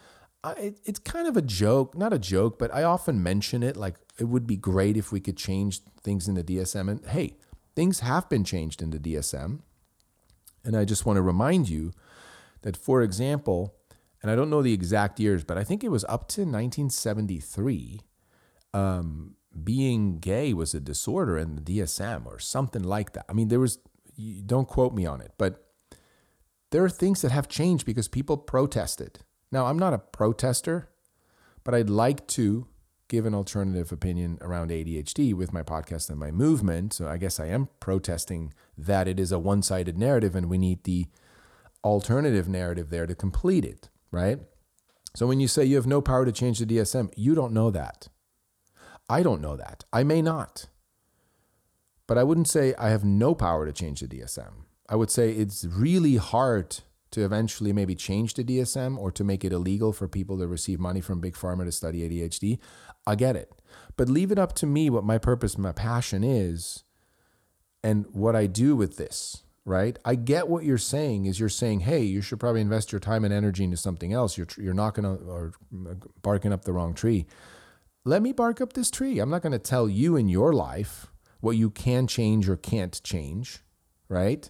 [0.59, 3.97] It, it's kind of a joke, not a joke, but I often mention it like
[4.19, 6.91] it would be great if we could change things in the DSM.
[6.91, 7.37] And hey,
[7.75, 9.61] things have been changed in the DSM.
[10.65, 11.93] And I just want to remind you
[12.63, 13.75] that, for example,
[14.23, 18.01] and I don't know the exact years, but I think it was up to 1973.
[18.75, 23.25] Um, being gay was a disorder in the DSM or something like that.
[23.29, 23.79] I mean, there was,
[24.45, 25.67] don't quote me on it, but
[26.71, 29.21] there are things that have changed because people protested.
[29.57, 30.91] Now, I'm not a protester,
[31.65, 32.67] but I'd like to
[33.09, 36.93] give an alternative opinion around ADHD with my podcast and my movement.
[36.93, 40.59] So I guess I am protesting that it is a one sided narrative and we
[40.59, 41.07] need the
[41.83, 44.41] alternative narrative there to complete it, right?
[45.15, 47.71] So when you say you have no power to change the DSM, you don't know
[47.71, 48.09] that.
[49.09, 49.87] I don't know that.
[49.91, 50.67] I may not.
[52.07, 54.67] But I wouldn't say I have no power to change the DSM.
[54.87, 56.81] I would say it's really hard
[57.13, 60.81] to eventually maybe change the DSM or to make it illegal for people to receive
[60.81, 62.59] money from Big Pharma to study ADHD.
[63.07, 63.53] I get it.
[63.97, 66.85] But leave it up to me what my purpose, my passion is,
[67.83, 69.99] and what I do with this, right?
[70.05, 73.25] I get what you're saying is you're saying, hey, you should probably invest your time
[73.25, 74.37] and energy into something else.
[74.37, 75.53] You're, you're knocking or
[75.89, 77.27] uh, barking up the wrong tree
[78.07, 79.19] let me bark up this tree.
[79.19, 81.09] I'm not going to tell you in your life
[81.41, 83.65] what you can change or can't change,
[84.09, 84.49] right?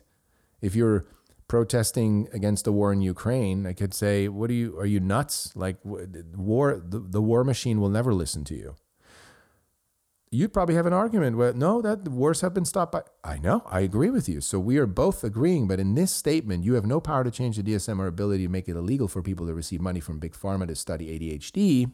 [0.61, 1.07] If you're
[1.49, 4.79] protesting against the war in Ukraine, I could say, "What are you?
[4.79, 5.53] Are you nuts?
[5.55, 6.83] Like war?
[6.85, 8.77] The, the war machine will never listen to you."
[10.31, 11.37] You'd probably have an argument.
[11.37, 13.03] Well, no, that the wars have been stopped by.
[13.23, 14.41] I know, I agree with you.
[14.41, 15.69] So we are both agreeing.
[15.69, 18.51] But in this statement, you have no power to change the DSM or ability to
[18.51, 21.93] make it illegal for people to receive money from big pharma to study ADHD.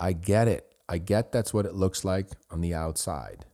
[0.00, 0.74] I get it.
[0.88, 3.46] I get that's what it looks like on the outside.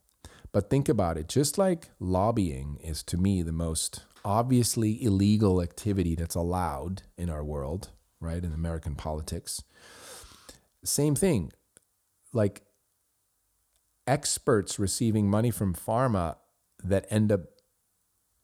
[0.51, 6.15] But think about it just like lobbying is to me the most obviously illegal activity
[6.15, 7.91] that's allowed in our world,
[8.21, 8.43] right?
[8.43, 9.63] In American politics.
[10.85, 11.53] Same thing.
[12.33, 12.63] Like
[14.07, 16.37] experts receiving money from pharma
[16.83, 17.41] that end up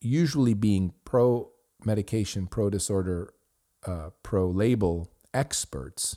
[0.01, 1.51] usually being pro
[1.85, 3.33] medication, pro disorder,
[3.87, 6.17] uh, pro label experts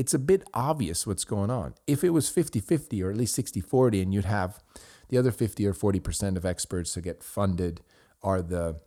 [0.00, 1.74] it's a bit obvious what's going on.
[1.86, 4.62] If it was 50 50 or at least 60 40, and you'd have
[5.10, 7.82] the other 50 or 40% of experts that get funded
[8.22, 8.80] are the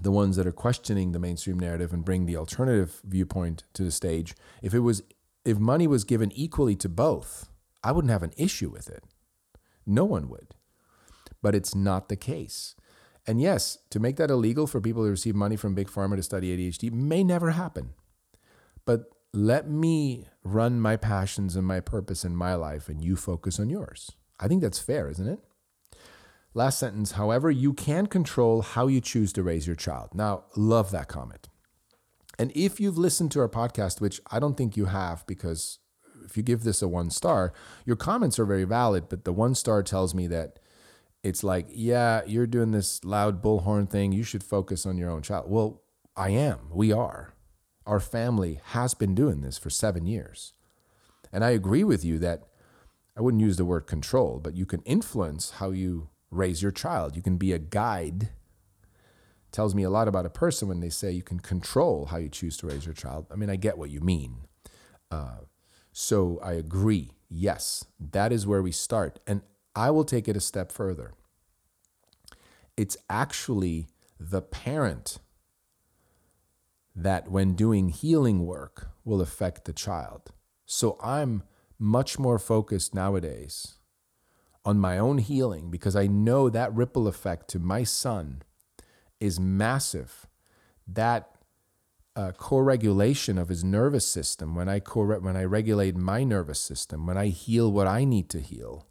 [0.00, 3.90] the ones that are questioning the mainstream narrative and bring the alternative viewpoint to the
[3.90, 4.34] stage.
[4.62, 5.02] If it was
[5.44, 7.48] if money was given equally to both,
[7.82, 9.04] I wouldn't have an issue with it.
[9.86, 10.54] No one would.
[11.42, 12.74] But it's not the case.
[13.26, 16.22] And yes, to make that illegal for people to receive money from big pharma to
[16.22, 17.90] study ADHD may never happen.
[18.86, 23.58] But let me run my passions and my purpose in my life and you focus
[23.58, 24.12] on yours.
[24.40, 25.40] I think that's fair, isn't it?
[26.54, 30.10] Last sentence, however, you can control how you choose to raise your child.
[30.14, 31.48] Now, love that comment.
[32.38, 35.78] And if you've listened to our podcast, which I don't think you have, because
[36.24, 37.52] if you give this a one star,
[37.84, 40.58] your comments are very valid, but the one star tells me that
[41.22, 44.12] it's like, yeah, you're doing this loud bullhorn thing.
[44.12, 45.50] You should focus on your own child.
[45.50, 45.82] Well,
[46.16, 46.68] I am.
[46.70, 47.34] We are
[47.86, 50.52] our family has been doing this for seven years.
[51.32, 52.44] And I agree with you that
[53.16, 57.16] I wouldn't use the word control, but you can influence how you raise your child.
[57.16, 58.30] You can be a guide.
[59.52, 62.28] tells me a lot about a person when they say you can control how you
[62.28, 63.26] choose to raise your child.
[63.30, 64.48] I mean, I get what you mean.
[65.10, 65.42] Uh,
[65.92, 67.12] so I agree.
[67.28, 69.20] Yes, that is where we start.
[69.26, 69.42] And
[69.76, 71.12] I will take it a step further.
[72.76, 73.86] It's actually
[74.18, 75.18] the parent
[76.96, 80.32] that when doing healing work will affect the child.
[80.66, 81.44] So I'm
[81.78, 83.74] much more focused nowadays
[84.64, 88.42] on my own healing because I know that ripple effect to my son
[89.20, 90.26] is massive.
[90.86, 91.30] That
[92.16, 97.06] uh, co-regulation of his nervous system when I co- when I regulate my nervous system,
[97.06, 98.86] when I heal what I need to heal,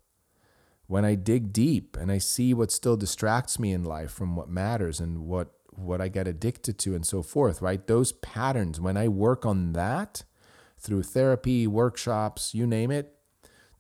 [0.88, 4.50] when I dig deep and I see what still distracts me in life from what
[4.50, 7.86] matters and what what I get addicted to and so forth, right?
[7.88, 10.24] Those patterns, when I work on that
[10.78, 13.13] through therapy, workshops, you name it,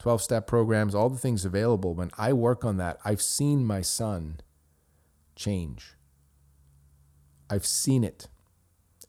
[0.03, 3.79] 12 step programs, all the things available, when I work on that, I've seen my
[3.79, 4.41] son
[5.33, 5.93] change.
[7.49, 8.27] I've seen it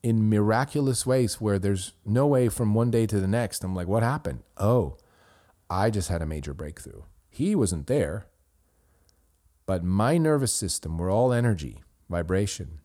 [0.04, 3.64] in miraculous ways where there's no way from one day to the next.
[3.64, 4.44] I'm like, what happened?
[4.56, 4.96] Oh,
[5.68, 7.02] I just had a major breakthrough.
[7.28, 8.26] He wasn't there,
[9.66, 12.78] but my nervous system, we're all energy, vibration.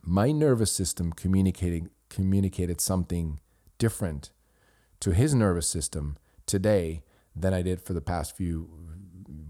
[0.00, 3.40] My nervous system communicating communicated something
[3.78, 4.30] different
[5.00, 7.02] to his nervous system today
[7.36, 8.68] than I did for the past few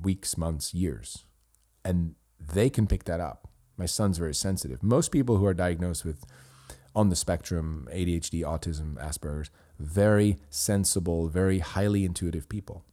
[0.03, 1.25] weeks, months, years.
[1.85, 3.49] And they can pick that up.
[3.77, 4.83] My son's very sensitive.
[4.83, 6.25] Most people who are diagnosed with
[6.95, 12.85] on the spectrum, ADHD, autism, Asperger's, very sensible, very highly intuitive people.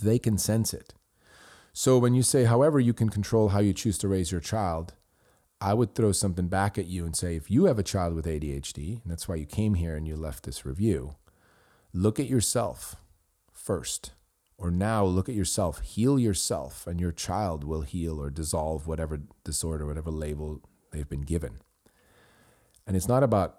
[0.00, 0.94] They can sense it.
[1.72, 4.94] So when you say, however, you can control how you choose to raise your child,
[5.60, 8.26] I would throw something back at you and say, if you have a child with
[8.26, 11.16] ADHD, and that's why you came here and you left this review,
[11.92, 12.96] look at yourself
[13.66, 14.12] first.
[14.58, 19.20] Or now look at yourself, heal yourself, and your child will heal or dissolve whatever
[19.44, 20.62] disorder, whatever label
[20.92, 21.58] they've been given.
[22.86, 23.58] And it's not about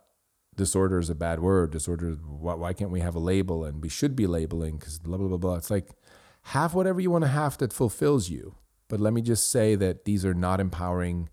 [0.56, 1.72] disorder is a bad word.
[1.72, 3.64] Disorder, why, can't we have a label?
[3.64, 5.56] And we should be labeling because blah, blah, blah, blah.
[5.56, 5.90] It's like
[6.44, 8.56] have whatever you want to have that fulfills you.
[8.88, 11.30] But let me just say that these are not empowering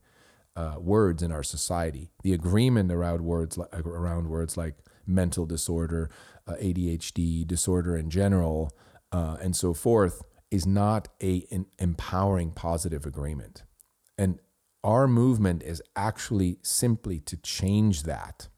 [0.56, 2.10] uh, words in our society.
[2.22, 4.74] The agreement around words, around words like
[5.06, 6.10] mental disorder,
[6.46, 8.72] uh, ADHD, disorder in general,
[9.12, 13.64] uh, and so forth, is not a an empowering positive agreement.
[14.16, 14.38] And
[14.82, 18.48] our movement is actually simply to change that.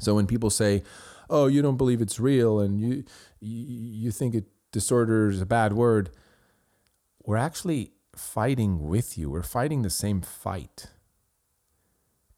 [0.00, 0.82] So when people say,
[1.30, 3.04] "Oh, you don't believe it's real," and you
[3.40, 6.10] you think it disorder is a bad word,
[7.24, 9.30] we're actually fighting with you.
[9.30, 10.86] We're fighting the same fight.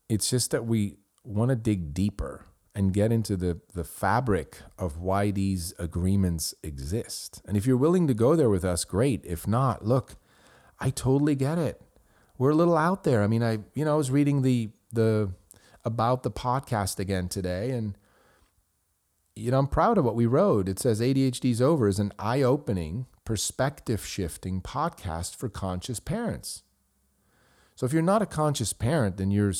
[0.08, 4.98] It's just that we want to dig deeper and get into the, the fabric of
[4.98, 7.42] why these agreements exist.
[7.46, 9.24] And if you're willing to go there with us, great.
[9.24, 10.16] If not, look,
[10.78, 11.82] I totally get it
[12.40, 13.22] we're a little out there.
[13.22, 15.30] I mean, I you know I was reading the the
[15.84, 17.98] about the podcast again today, and
[19.36, 20.66] you know I'm proud of what we wrote.
[20.66, 26.62] It says ADHD's over is an eye-opening, perspective shifting podcast for conscious parents.
[27.76, 29.52] So if you're not a conscious parent, then you're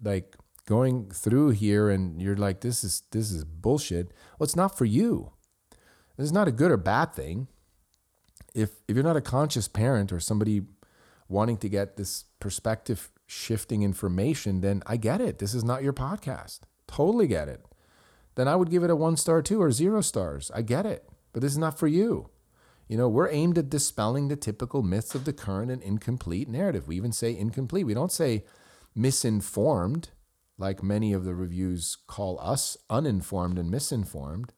[0.00, 0.36] like
[0.70, 4.12] going through here and you're like this is this is bullshit.
[4.38, 5.32] Well, it's not for you.
[6.16, 7.48] This is not a good or bad thing.
[8.54, 10.62] If if you're not a conscious parent or somebody
[11.28, 15.40] wanting to get this perspective shifting information, then I get it.
[15.40, 16.60] This is not your podcast.
[16.86, 17.64] Totally get it.
[18.36, 20.52] Then I would give it a one star, two, or zero stars.
[20.54, 21.08] I get it.
[21.32, 22.30] But this is not for you.
[22.86, 26.86] You know, we're aimed at dispelling the typical myths of the current and incomplete narrative.
[26.86, 27.86] We even say incomplete.
[27.86, 28.44] We don't say
[28.94, 30.10] misinformed,
[30.60, 34.52] like many of the reviews call us uninformed and misinformed.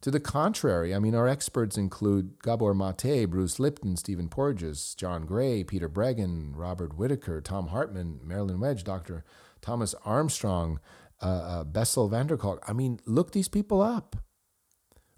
[0.00, 5.26] To the contrary, I mean, our experts include Gabor Mate, Bruce Lipton, Stephen Porges, John
[5.26, 9.24] Gray, Peter Breggin, Robert Whitaker, Thom Hartmann, Marilyn Wedge, Dr.
[9.60, 10.80] Thomas Armstrong,
[11.22, 12.64] uh, uh, Bessel van der Kolk.
[12.66, 14.16] I mean, look these people up.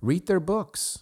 [0.01, 0.99] Read their books.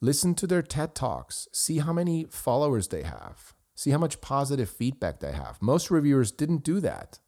[0.00, 1.48] Listen to their TED Talks.
[1.52, 3.54] See how many followers they have.
[3.74, 5.60] See how much positive feedback they have.
[5.60, 7.18] Most reviewers didn't do that.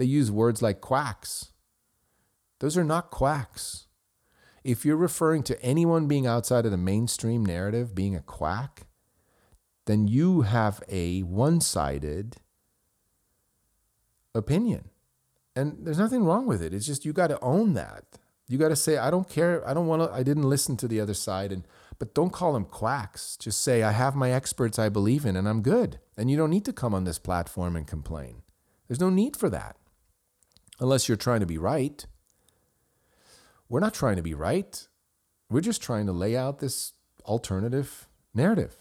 [0.00, 1.52] They use words like quacks.
[2.58, 3.86] Those are not quacks
[4.64, 8.86] if you're referring to anyone being outside of the mainstream narrative being a quack,
[9.86, 12.36] then you have a one sided
[14.34, 14.90] opinion.
[15.56, 16.72] And there's nothing wrong with it.
[16.72, 18.04] It's just you got to own that.
[18.48, 19.66] You got to say, I don't care.
[19.66, 21.52] I don't want to, I didn't listen to the other side.
[21.52, 21.66] And,
[21.98, 23.36] but don't call them quacks.
[23.36, 25.98] Just say, I have my experts I believe in and I'm good.
[26.16, 28.42] And you don't need to come on this platform and complain.
[28.88, 29.76] There's no need for that
[30.80, 32.06] unless you're trying to be right.
[33.68, 34.88] We're not trying to be right.
[35.48, 36.94] We're just trying to lay out this
[37.24, 38.74] alternative narrative.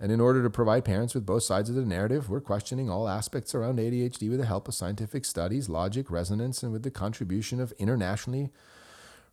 [0.00, 3.08] And in order to provide parents with both sides of the narrative, we're questioning all
[3.08, 7.60] aspects around ADHD with the help of scientific studies, logic, resonance, and with the contribution
[7.60, 8.50] of internationally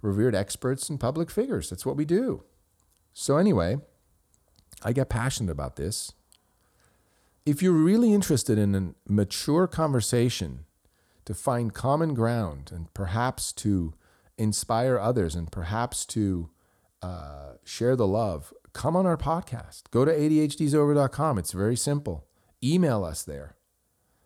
[0.01, 1.69] revered experts and public figures.
[1.69, 2.43] That's what we do.
[3.13, 3.77] So, anyway,
[4.83, 6.13] I get passionate about this.
[7.45, 10.65] If you're really interested in a mature conversation
[11.25, 13.93] to find common ground and perhaps to
[14.37, 16.49] inspire others and perhaps to
[17.01, 19.83] uh, share the love, come on our podcast.
[19.91, 21.37] Go to ADHDsover.com.
[21.37, 22.27] It's very simple.
[22.63, 23.55] Email us there.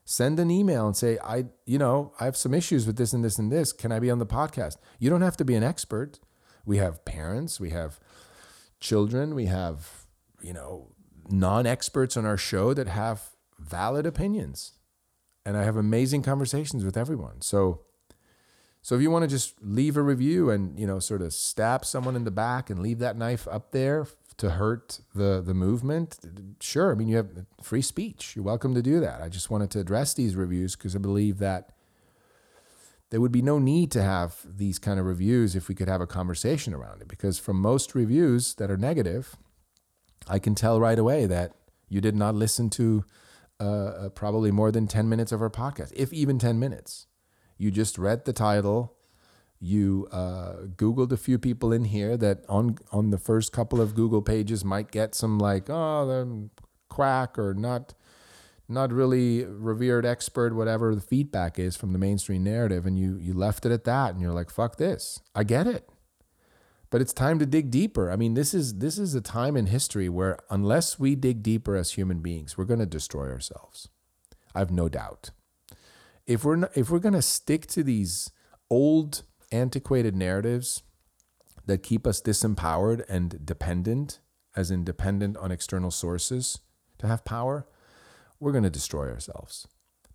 [0.05, 3.23] Send an email and say, I, you know, I have some issues with this and
[3.23, 3.71] this and this.
[3.71, 4.77] Can I be on the podcast?
[4.97, 6.19] You don't have to be an expert.
[6.65, 7.99] We have parents, we have
[8.79, 10.05] children, we have,
[10.41, 10.93] you know,
[11.29, 14.78] non experts on our show that have valid opinions.
[15.49, 17.41] And I have amazing conversations with everyone.
[17.41, 17.81] So,
[18.83, 21.83] so if you want to just leave a review and you know sort of stab
[21.83, 24.05] someone in the back and leave that knife up there
[24.37, 26.19] to hurt the the movement,
[26.59, 26.91] sure.
[26.91, 28.35] I mean you have free speech.
[28.35, 29.23] You're welcome to do that.
[29.23, 31.71] I just wanted to address these reviews because I believe that
[33.09, 35.99] there would be no need to have these kind of reviews if we could have
[35.99, 37.07] a conversation around it.
[37.07, 39.35] Because from most reviews that are negative,
[40.27, 41.53] I can tell right away that
[41.87, 43.03] you did not listen to
[43.59, 47.07] uh, uh probably more than 10 minutes of our podcast, if even 10 minutes.
[47.57, 48.95] You just read the title.
[49.59, 53.93] You uh, Googled a few people in here that on on the first couple of
[53.93, 56.49] Google pages might get some like, oh, they're
[56.87, 57.93] quack or not
[58.69, 63.33] not really revered expert, whatever the feedback is from the mainstream narrative, and you you
[63.33, 65.21] left it at that, and you're like, fuck this.
[65.33, 65.88] I get it.
[66.89, 68.11] But it's time to dig deeper.
[68.11, 71.75] I mean, this is this is a time in history where unless we dig deeper
[71.75, 73.89] as human beings, we're going to destroy ourselves.
[74.55, 75.31] I have no doubt
[76.29, 78.31] if we're not, if we're going to stick to these
[78.69, 80.83] old antiquated narratives
[81.65, 84.19] that keep us disempowered and dependent
[84.55, 86.59] as independent on external sources
[86.99, 87.67] to have power,
[88.39, 89.67] we're going to destroy ourselves.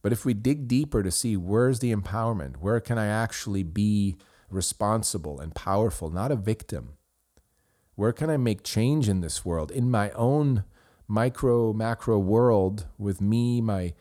[0.02, 4.16] But if we dig deeper to see where's the empowerment, where can I actually be
[4.54, 6.94] responsible and powerful, not a victim?
[7.94, 10.64] Where can I make change in this world, in my own
[11.06, 13.94] micro, macro world with me, my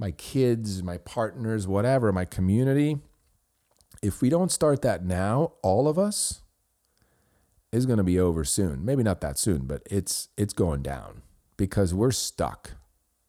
[0.00, 2.98] my kids, my partners, whatever, my community,
[4.02, 6.42] if we don't start that now, all of us
[7.72, 8.84] is going to be over soon.
[8.84, 11.22] Maybe not that soon, but it's it's going down
[11.56, 12.72] because we're stuck.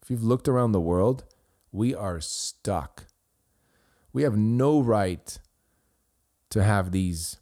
[0.02, 1.24] If you've looked around the world,
[1.72, 3.06] we are stuck.
[4.12, 5.38] We have no right
[6.50, 7.38] to have these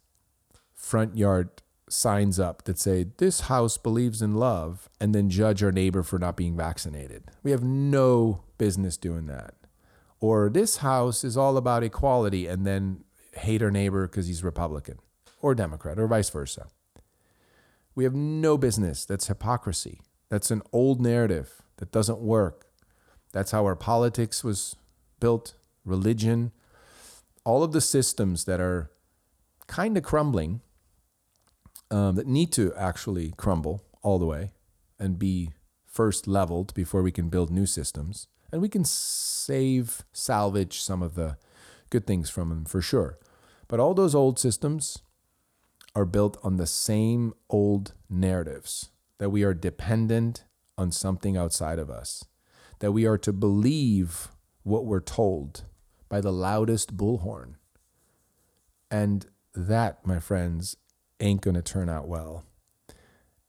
[0.73, 1.49] front yard
[1.89, 6.19] signs up that say, This house believes in love, and then judge our neighbor for
[6.19, 7.23] not being vaccinated.
[7.43, 9.55] We have no business doing that.
[10.19, 13.03] Or this house is all about equality, and then
[13.33, 14.99] hate our neighbor because he's Republican
[15.41, 16.67] or Democrat or vice versa.
[17.95, 19.05] We have no business.
[19.05, 20.01] That's hypocrisy.
[20.29, 22.67] That's an old narrative that doesn't work.
[23.31, 24.75] That's how our politics was
[25.19, 25.55] built,
[25.85, 26.51] religion,
[27.43, 28.91] all of the systems that are
[29.69, 30.61] kind of crumbling
[31.91, 34.51] um, that need to actually crumble all the way
[34.99, 35.51] and be
[35.85, 38.27] first leveled before we can build new systems.
[38.51, 41.37] And we can save, salvage some of the
[41.91, 43.19] good things from them for sure.
[43.67, 44.99] But all those old systems
[45.95, 48.89] are built on the same old narratives
[49.19, 50.45] that we are dependent
[50.77, 52.25] on something outside of us,
[52.79, 54.29] that we are to believe
[54.63, 55.65] what we're told
[56.07, 57.55] by the loudest bullhorn.
[58.89, 59.27] And
[59.67, 60.77] that, my friends,
[61.19, 62.43] ain't going to turn out well.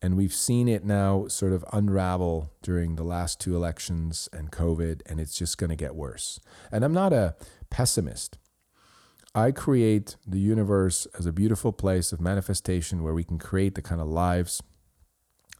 [0.02, 5.02] And we've seen it now sort of unravel during the last two elections and COVID,
[5.06, 6.40] and it's just going to get worse.
[6.72, 7.36] And I'm not a
[7.68, 8.38] pessimist.
[9.34, 13.82] I create the universe as a beautiful place of manifestation where we can create the
[13.82, 14.62] kind of lives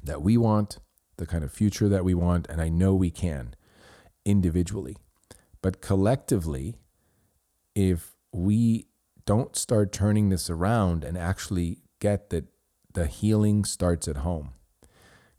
[0.03, 0.79] that we want,
[1.19, 3.55] the kind of future that we want, and I know we can
[4.25, 4.97] individually.
[5.63, 6.77] But collectively,
[7.75, 8.87] if we
[9.31, 12.47] don't start turning this around and actually get that
[12.95, 14.51] the healing starts at home.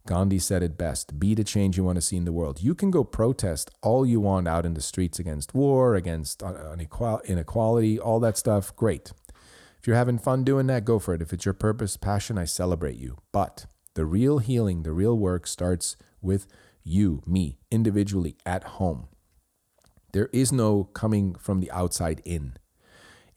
[0.06, 2.62] Gandhi said it best be the change you want to see in the world.
[2.62, 8.00] You can go protest all you want out in the streets against war, against inequality,
[8.00, 8.74] all that stuff.
[8.76, 9.12] Great.
[9.78, 11.20] If you're having fun doing that, go for it.
[11.20, 13.18] If it's your purpose, passion, I celebrate you.
[13.30, 16.46] But the real healing, the real work starts with
[16.82, 19.08] you, me, individually at home.
[20.14, 22.54] There is no coming from the outside in.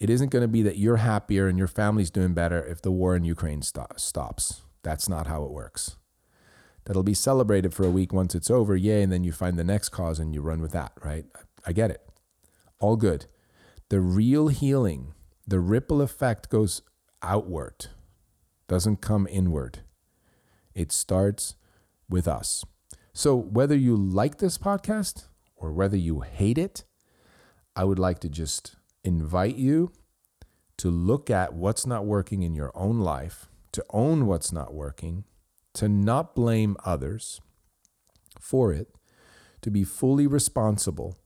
[0.05, 2.91] It isn't going to be that you're happier and your family's doing better if the
[2.91, 4.61] war in Ukraine st- stops.
[4.83, 5.97] That's not how it works.
[6.83, 9.63] That'll be celebrated for a week once it's over, yay, and then you find the
[9.63, 11.25] next cause and you run with that, right?
[11.65, 12.07] I get it.
[12.79, 13.25] All good.
[13.89, 15.15] The real healing,
[15.47, 16.83] the ripple effect goes
[17.23, 17.87] outward,
[18.67, 19.79] doesn't come inward.
[20.75, 21.55] It starts
[22.07, 22.63] with us.
[23.11, 26.83] So, whether you like this podcast or whether you hate it,
[27.75, 28.74] I would like to just
[29.05, 29.91] invite you
[30.77, 35.23] to look at what's not working in your own life, to own what's not working,
[35.73, 37.39] to not blame others
[38.39, 38.89] for it,
[39.61, 41.17] to be fully responsible,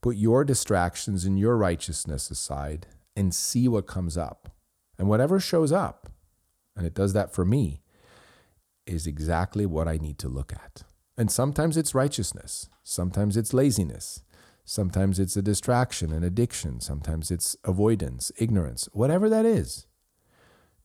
[0.00, 4.50] put your distractions and your righteousness aside, and see what comes up.
[4.98, 6.10] And whatever shows up,
[6.76, 7.82] and it does that for me,
[8.86, 10.82] is exactly what I need to look at.
[11.16, 14.22] And sometimes it's righteousness, sometimes it's laziness,
[14.68, 19.86] sometimes it's a distraction, an addiction, sometimes it's avoidance, ignorance, whatever that is.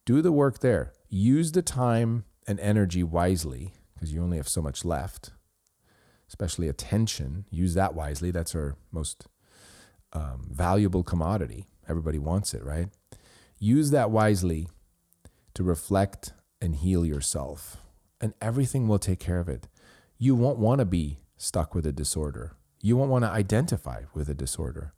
[0.05, 0.93] Do the work there.
[1.09, 5.31] Use the time and energy wisely because you only have so much left,
[6.29, 7.43] especially attention.
[7.49, 8.31] Use that wisely.
[8.31, 9.27] That's our most
[10.13, 11.67] um, valuable commodity.
[11.85, 12.87] Everybody wants it, right?
[13.59, 14.69] Use that wisely
[15.55, 16.31] to reflect
[16.61, 17.77] and heal yourself,
[18.21, 19.67] and everything will take care of it.
[20.17, 22.55] You won't want to be stuck with a disorder.
[22.85, 24.93] You won't want to identify with a disorder.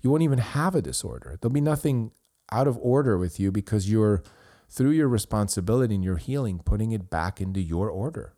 [0.00, 1.36] You won't even have a disorder.
[1.38, 2.12] There'll be nothing
[2.50, 4.22] out of order with you because you're,
[4.70, 8.32] through your responsibility and your healing, putting it back into your order.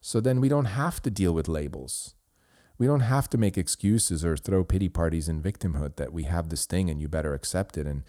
[0.00, 2.16] So then we don't have to deal with labels.
[2.76, 6.48] We don't have to make excuses or throw pity parties in victimhood that we have
[6.48, 8.02] this thing and you better accept it and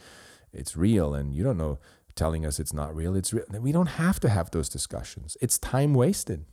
[0.51, 1.77] it's real and you don't know
[2.15, 3.15] telling us it's not real.
[3.15, 3.45] It's real.
[3.59, 5.37] We don't have to have those discussions.
[5.39, 6.45] It's time wasted.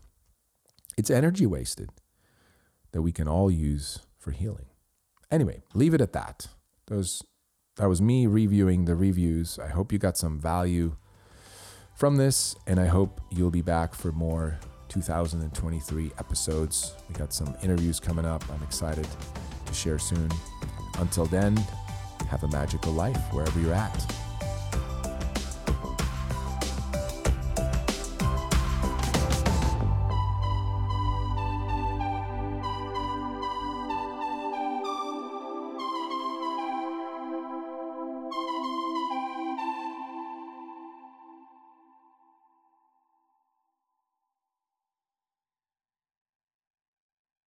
[0.98, 1.88] It's energy wasted
[2.94, 4.66] that we can all use for healing.
[5.28, 6.46] Anyway, leave it at that.
[6.86, 7.22] Those
[7.76, 9.58] that was me reviewing the reviews.
[9.58, 10.94] I hope you got some value
[11.96, 14.60] from this and I hope you'll be back for more
[14.90, 16.94] 2023 episodes.
[17.08, 18.48] We got some interviews coming up.
[18.48, 19.08] I'm excited
[19.66, 20.30] to share soon.
[20.98, 21.56] Until then,
[22.30, 24.23] have a magical life wherever you're at.